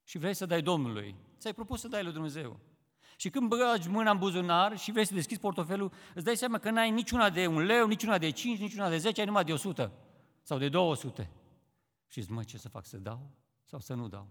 și 0.04 0.18
vrei 0.18 0.34
să 0.34 0.46
dai 0.46 0.62
Domnului. 0.62 1.16
Ți-ai 1.38 1.54
propus 1.54 1.80
să 1.80 1.88
dai 1.88 2.02
lui 2.02 2.12
Dumnezeu. 2.12 2.72
Și 3.16 3.30
când 3.30 3.48
băgi 3.48 3.88
mâna 3.88 4.10
în 4.10 4.18
buzunar 4.18 4.78
și 4.78 4.92
vrei 4.92 5.06
să 5.06 5.14
deschizi 5.14 5.40
portofelul, 5.40 5.92
îți 6.14 6.24
dai 6.24 6.36
seama 6.36 6.58
că 6.58 6.70
n-ai 6.70 6.90
niciuna 6.90 7.30
de 7.30 7.46
un 7.46 7.62
leu, 7.62 7.86
niciuna 7.86 8.18
de 8.18 8.30
cinci, 8.30 8.58
niciuna 8.58 8.88
de 8.88 8.98
zece, 8.98 9.20
ai 9.20 9.26
numai 9.26 9.44
de 9.44 9.52
o 9.52 9.56
sută 9.56 9.92
sau 10.42 10.58
de 10.58 10.68
200. 10.68 11.30
Și 12.06 12.20
zici, 12.20 12.30
mă, 12.30 12.42
ce 12.42 12.58
să 12.58 12.68
fac, 12.68 12.86
să 12.86 12.96
dau 12.96 13.30
sau 13.64 13.80
să 13.80 13.94
nu 13.94 14.08
dau? 14.08 14.28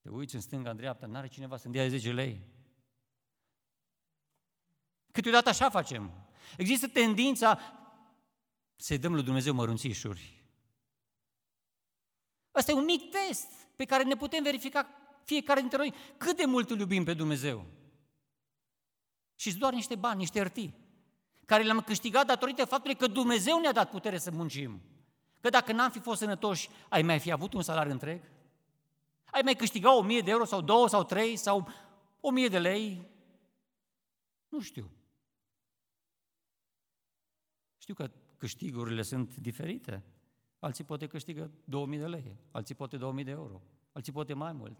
Te 0.00 0.08
uiți 0.08 0.34
în 0.34 0.40
stânga, 0.40 0.70
în 0.70 0.76
dreapta, 0.76 1.06
n-are 1.06 1.28
cineva 1.28 1.56
să-mi 1.56 1.74
dea 1.74 1.88
10 1.88 2.12
lei. 2.12 2.40
Câteodată 5.12 5.48
așa 5.48 5.70
facem. 5.70 6.12
Există 6.56 6.88
tendința 6.88 7.58
să 8.76 8.96
dăm 8.96 9.14
lui 9.14 9.22
Dumnezeu 9.22 9.54
mărunțișuri. 9.54 10.44
Asta 12.50 12.70
e 12.70 12.74
un 12.74 12.84
mic 12.84 13.10
test 13.10 13.52
pe 13.76 13.84
care 13.84 14.02
ne 14.02 14.16
putem 14.16 14.42
verifica 14.42 14.86
fiecare 15.28 15.60
dintre 15.60 15.78
noi 15.78 15.94
cât 16.16 16.36
de 16.36 16.44
mult 16.44 16.70
îl 16.70 16.78
iubim 16.78 17.04
pe 17.04 17.14
Dumnezeu. 17.14 17.66
Și 19.34 19.58
doar 19.58 19.72
niște 19.72 19.94
bani, 19.94 20.18
niște 20.18 20.40
ărtii, 20.40 20.74
care 21.46 21.62
le-am 21.62 21.80
câștigat 21.80 22.26
datorită 22.26 22.64
faptului 22.64 22.96
că 22.96 23.06
Dumnezeu 23.06 23.60
ne-a 23.60 23.72
dat 23.72 23.90
putere 23.90 24.18
să 24.18 24.30
muncim. 24.30 24.80
Că 25.40 25.48
dacă 25.48 25.72
n-am 25.72 25.90
fi 25.90 25.98
fost 25.98 26.18
sănătoși, 26.18 26.68
ai 26.88 27.02
mai 27.02 27.18
fi 27.18 27.30
avut 27.30 27.52
un 27.52 27.62
salariu 27.62 27.92
întreg? 27.92 28.22
Ai 29.24 29.40
mai 29.44 29.54
câștigat 29.54 29.94
o 29.94 30.02
mie 30.02 30.20
de 30.20 30.30
euro 30.30 30.44
sau 30.44 30.60
două 30.60 30.88
sau 30.88 31.04
trei 31.04 31.36
sau 31.36 31.68
o 32.20 32.30
mie 32.30 32.48
de 32.48 32.58
lei? 32.58 33.08
Nu 34.48 34.60
știu. 34.60 34.90
Știu 37.78 37.94
că 37.94 38.10
câștigurile 38.36 39.02
sunt 39.02 39.36
diferite. 39.36 40.04
Alții 40.58 40.84
poate 40.84 41.06
câștigă 41.06 41.50
2000 41.64 41.98
de 41.98 42.06
lei, 42.06 42.36
alții 42.50 42.74
poate 42.74 42.96
2000 42.96 43.24
de 43.24 43.30
euro, 43.30 43.62
alții 43.92 44.12
poate 44.12 44.34
mai 44.34 44.52
mult. 44.52 44.78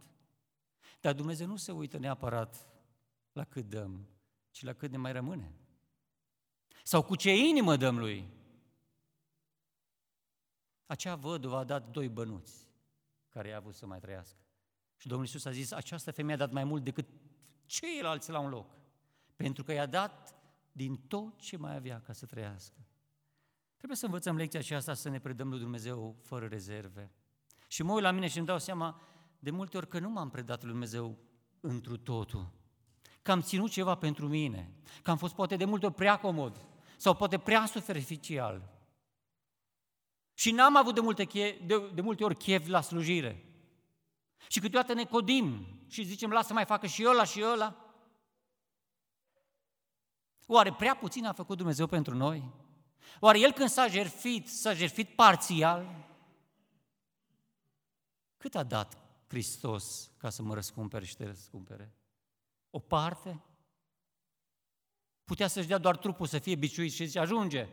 Dar 1.00 1.14
Dumnezeu 1.14 1.46
nu 1.46 1.56
se 1.56 1.72
uită 1.72 1.98
neapărat 1.98 2.68
la 3.32 3.44
cât 3.44 3.68
dăm, 3.68 4.08
ci 4.50 4.62
la 4.62 4.72
cât 4.72 4.90
ne 4.90 4.96
mai 4.96 5.12
rămâne. 5.12 5.54
Sau 6.82 7.02
cu 7.02 7.16
ce 7.16 7.36
inimă 7.36 7.76
dăm 7.76 7.98
lui. 7.98 8.28
Acea 10.86 11.14
văduvă 11.14 11.56
a 11.56 11.64
dat 11.64 11.90
doi 11.90 12.08
bănuți 12.08 12.68
care 13.28 13.48
i-a 13.48 13.56
avut 13.56 13.74
să 13.74 13.86
mai 13.86 14.00
trăiască. 14.00 14.38
Și 14.96 15.06
Domnul 15.06 15.26
Iisus 15.26 15.44
a 15.44 15.50
zis, 15.50 15.72
această 15.72 16.10
femeie 16.10 16.34
a 16.34 16.38
dat 16.38 16.52
mai 16.52 16.64
mult 16.64 16.84
decât 16.84 17.08
ceilalți 17.66 18.30
la 18.30 18.38
un 18.38 18.48
loc. 18.48 18.76
Pentru 19.36 19.64
că 19.64 19.72
i-a 19.72 19.86
dat 19.86 20.34
din 20.72 20.96
tot 20.96 21.40
ce 21.40 21.56
mai 21.56 21.74
avea 21.74 22.00
ca 22.00 22.12
să 22.12 22.26
trăiască. 22.26 22.86
Trebuie 23.76 23.98
să 23.98 24.04
învățăm 24.04 24.36
lecția 24.36 24.60
aceasta 24.60 24.94
să 24.94 25.08
ne 25.08 25.20
predăm 25.20 25.48
lui 25.48 25.58
Dumnezeu 25.58 26.16
fără 26.22 26.46
rezerve. 26.46 27.12
Și 27.66 27.82
mă 27.82 27.92
uit 27.92 28.02
la 28.02 28.10
mine 28.10 28.28
și 28.28 28.38
îmi 28.38 28.46
dau 28.46 28.58
seama 28.58 29.00
de 29.38 29.50
multe 29.50 29.76
ori 29.76 29.88
că 29.88 29.98
nu 29.98 30.08
m-am 30.08 30.30
predat 30.30 30.62
lui 30.62 30.70
Dumnezeu 30.70 31.16
întru 31.60 31.96
totul. 31.96 32.50
Că 33.22 33.30
am 33.30 33.40
ținut 33.40 33.70
ceva 33.70 33.94
pentru 33.94 34.28
mine, 34.28 34.72
că 35.02 35.10
am 35.10 35.16
fost 35.16 35.34
poate 35.34 35.56
de 35.56 35.64
multe 35.64 35.86
ori 35.86 35.94
prea 35.94 36.18
comod 36.18 36.66
sau 36.96 37.14
poate 37.14 37.38
prea 37.38 37.66
superficial. 37.66 38.76
Și 40.34 40.50
n-am 40.50 40.76
avut 40.76 40.94
de 40.94 41.00
multe, 41.00 41.24
chie, 41.24 41.52
de, 41.66 41.90
de 41.94 42.00
multe 42.00 42.24
ori 42.24 42.36
chef 42.36 42.66
la 42.66 42.80
slujire. 42.80 43.44
Și 44.48 44.60
câteodată 44.60 44.94
ne 44.94 45.04
codim 45.04 45.66
și 45.88 46.02
zicem, 46.02 46.30
lasă 46.30 46.52
mai 46.52 46.64
facă 46.64 46.86
și 46.86 47.06
ăla 47.06 47.24
și 47.24 47.42
ăla. 47.44 47.76
Oare 50.46 50.72
prea 50.72 50.96
puțin 50.96 51.26
a 51.26 51.32
făcut 51.32 51.56
Dumnezeu 51.56 51.86
pentru 51.86 52.14
noi? 52.14 52.50
Oare 53.20 53.38
El 53.38 53.52
când 53.52 53.68
s-a 53.68 53.86
jertfit, 53.86 54.48
s-a 54.48 54.74
jertfit 54.74 55.08
parțial? 55.08 56.06
Cât 58.36 58.54
a 58.54 58.62
dat 58.62 59.07
Hristos 59.28 60.10
ca 60.16 60.30
să 60.30 60.42
mă 60.42 60.54
răscumpere 60.54 61.04
și 61.04 61.16
te 61.16 61.24
răscumpere? 61.24 61.94
O 62.70 62.78
parte? 62.78 63.42
Putea 65.24 65.48
să-și 65.48 65.68
dea 65.68 65.78
doar 65.78 65.96
trupul 65.96 66.26
să 66.26 66.38
fie 66.38 66.56
biciuit 66.56 66.92
și 66.92 67.06
zice, 67.06 67.18
ajunge. 67.18 67.68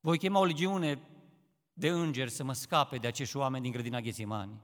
Voi 0.00 0.18
chema 0.18 0.38
o 0.38 0.44
legiune 0.44 1.08
de 1.72 1.88
îngeri 1.88 2.30
să 2.30 2.44
mă 2.44 2.52
scape 2.52 2.98
de 2.98 3.06
acești 3.06 3.36
oameni 3.36 3.62
din 3.62 3.72
grădina 3.72 4.00
Ghețimani. 4.00 4.60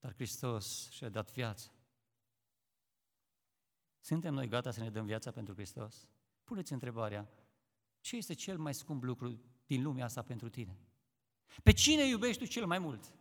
Dar 0.00 0.14
Hristos 0.14 0.90
și-a 0.90 1.08
dat 1.08 1.32
viață. 1.32 1.72
Suntem 4.00 4.34
noi 4.34 4.48
gata 4.48 4.70
să 4.70 4.80
ne 4.80 4.90
dăm 4.90 5.06
viața 5.06 5.30
pentru 5.30 5.54
Hristos? 5.54 6.08
Puneți 6.44 6.72
întrebarea, 6.72 7.28
ce 8.00 8.16
este 8.16 8.34
cel 8.34 8.58
mai 8.58 8.74
scump 8.74 9.02
lucru 9.02 9.40
din 9.66 9.82
lumea 9.82 10.04
asta 10.04 10.22
pentru 10.22 10.48
tine? 10.48 10.78
Pe 11.62 11.72
cine 11.72 12.06
iubești 12.06 12.42
tu 12.42 12.48
cel 12.48 12.66
mai 12.66 12.78
mult? 12.78 13.12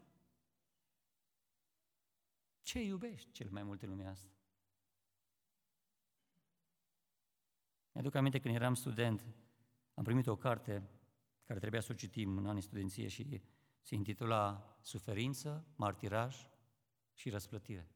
Ce 2.61 2.83
iubești 2.83 3.31
cel 3.31 3.49
mai 3.49 3.63
mult 3.63 3.81
în 3.81 3.89
lumea 3.89 4.09
asta? 4.09 4.31
Mi-aduc 7.91 8.15
aminte 8.15 8.39
când 8.39 8.55
eram 8.55 8.73
student, 8.73 9.25
am 9.93 10.03
primit 10.03 10.27
o 10.27 10.35
carte 10.35 10.89
care 11.43 11.59
trebuia 11.59 11.81
să 11.81 11.91
o 11.91 11.95
citim 11.95 12.37
în 12.37 12.47
anii 12.47 12.61
studenție 12.61 13.07
și 13.07 13.41
se 13.81 13.95
intitula 13.95 14.75
Suferință, 14.81 15.65
martiraj 15.75 16.49
și 17.13 17.29
răsplătire. 17.29 17.89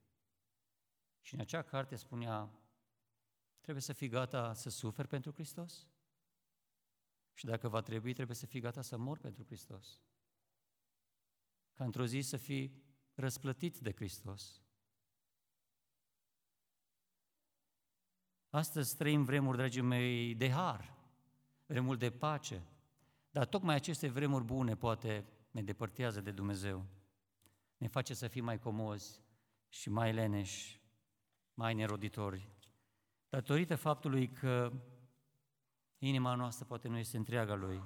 Și 1.20 1.34
în 1.34 1.40
acea 1.40 1.62
carte 1.62 1.96
spunea, 1.96 2.50
trebuie 3.60 3.82
să 3.82 3.92
fii 3.92 4.08
gata 4.08 4.52
să 4.52 4.70
suferi 4.70 5.08
pentru 5.08 5.32
Hristos 5.32 5.88
și 7.34 7.44
dacă 7.44 7.68
va 7.68 7.80
trebui, 7.80 8.12
trebuie 8.12 8.36
să 8.36 8.46
fii 8.46 8.60
gata 8.60 8.82
să 8.82 8.96
mor 8.96 9.18
pentru 9.18 9.44
Hristos. 9.44 10.00
Ca 11.76 11.84
într-o 11.84 12.06
zi 12.06 12.20
să 12.20 12.36
fii 12.36 12.82
răsplătit 13.14 13.78
de 13.78 13.92
Hristos. 13.92 14.60
Astăzi 18.50 18.96
trăim 18.96 19.24
vremuri, 19.24 19.56
dragii 19.56 19.82
mei, 19.82 20.34
de 20.34 20.50
har, 20.50 20.96
vremuri 21.66 21.98
de 21.98 22.10
pace, 22.10 22.62
dar 23.30 23.46
tocmai 23.46 23.74
aceste 23.74 24.08
vremuri 24.08 24.44
bune 24.44 24.76
poate 24.76 25.26
ne 25.50 25.62
depărtează 25.62 26.20
de 26.20 26.30
Dumnezeu, 26.30 26.86
ne 27.76 27.88
face 27.88 28.14
să 28.14 28.28
fim 28.28 28.44
mai 28.44 28.58
comozi 28.58 29.20
și 29.68 29.90
mai 29.90 30.12
leneși, 30.12 30.80
mai 31.54 31.74
neroditori, 31.74 32.48
datorită 33.28 33.76
faptului 33.76 34.28
că 34.28 34.72
inima 35.98 36.34
noastră 36.34 36.64
poate 36.64 36.88
nu 36.88 36.98
este 36.98 37.16
întreaga 37.16 37.54
Lui. 37.54 37.82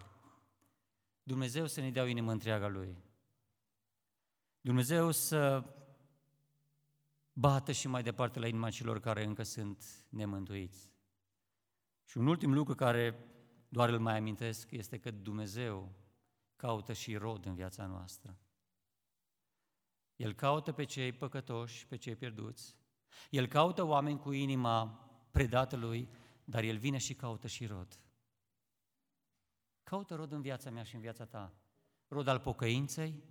Dumnezeu 1.23 1.67
să 1.67 1.81
ne 1.81 1.91
dea 1.91 2.03
o 2.03 2.07
inimă 2.07 2.33
întreaga 2.33 2.69
Lui. 2.69 2.97
Dumnezeu 4.61 5.11
să 5.11 5.65
bată 7.33 7.73
și 7.73 7.89
mai 7.89 8.03
departe 8.03 8.39
la 8.39 8.47
inima 8.47 8.71
celor 8.71 9.01
care 9.01 9.25
încă 9.25 9.43
sunt 9.43 10.07
nemântuiți. 10.09 10.91
Și 12.05 12.19
un 12.19 12.27
ultim 12.27 12.55
lucru 12.55 12.75
care 12.75 13.25
doar 13.69 13.89
îl 13.89 13.99
mai 13.99 14.17
amintesc 14.17 14.71
este 14.71 14.99
că 14.99 15.11
Dumnezeu 15.11 15.93
caută 16.57 16.93
și 16.93 17.17
rod 17.17 17.47
în 17.47 17.55
viața 17.55 17.87
noastră. 17.87 18.39
El 20.17 20.33
caută 20.33 20.73
pe 20.73 20.85
cei 20.85 21.13
păcătoși, 21.13 21.87
pe 21.87 21.97
cei 21.97 22.17
pierduți. 22.17 22.77
El 23.31 23.47
caută 23.47 23.83
oameni 23.83 24.19
cu 24.19 24.33
inima 24.33 24.87
predată 25.31 25.77
lui, 25.77 26.09
dar 26.45 26.63
el 26.63 26.79
vine 26.79 26.99
și 26.99 27.15
caută 27.15 27.47
și 27.47 27.67
rod. 27.67 28.01
Caută 29.83 30.15
rod 30.15 30.33
în 30.33 30.41
viața 30.41 30.71
mea 30.71 30.83
și 30.83 30.95
în 30.95 31.01
viața 31.01 31.25
ta. 31.25 31.55
Rod 32.09 32.27
al 32.27 32.41
pocăinței, 32.41 33.23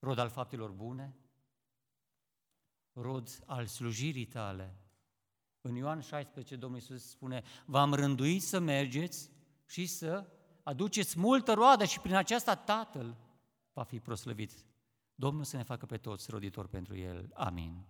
rod 0.00 0.18
al 0.18 0.28
faptelor 0.28 0.70
bune, 0.70 1.16
rod 2.92 3.42
al 3.46 3.66
slujirii 3.66 4.26
tale. 4.26 4.74
În 5.60 5.74
Ioan 5.74 6.00
16, 6.00 6.56
Domnul 6.56 6.78
Iisus 6.78 7.08
spune, 7.08 7.42
v-am 7.64 7.94
rânduit 7.94 8.42
să 8.42 8.58
mergeți 8.58 9.30
și 9.66 9.86
să 9.86 10.30
aduceți 10.62 11.18
multă 11.18 11.52
roadă 11.52 11.84
și 11.84 12.00
prin 12.00 12.14
aceasta 12.14 12.56
Tatăl 12.56 13.16
va 13.72 13.82
fi 13.82 14.00
proslăvit. 14.00 14.64
Domnul 15.14 15.44
să 15.44 15.56
ne 15.56 15.62
facă 15.62 15.86
pe 15.86 15.96
toți 15.96 16.30
roditori 16.30 16.68
pentru 16.68 16.96
El. 16.96 17.30
Amin. 17.34 17.86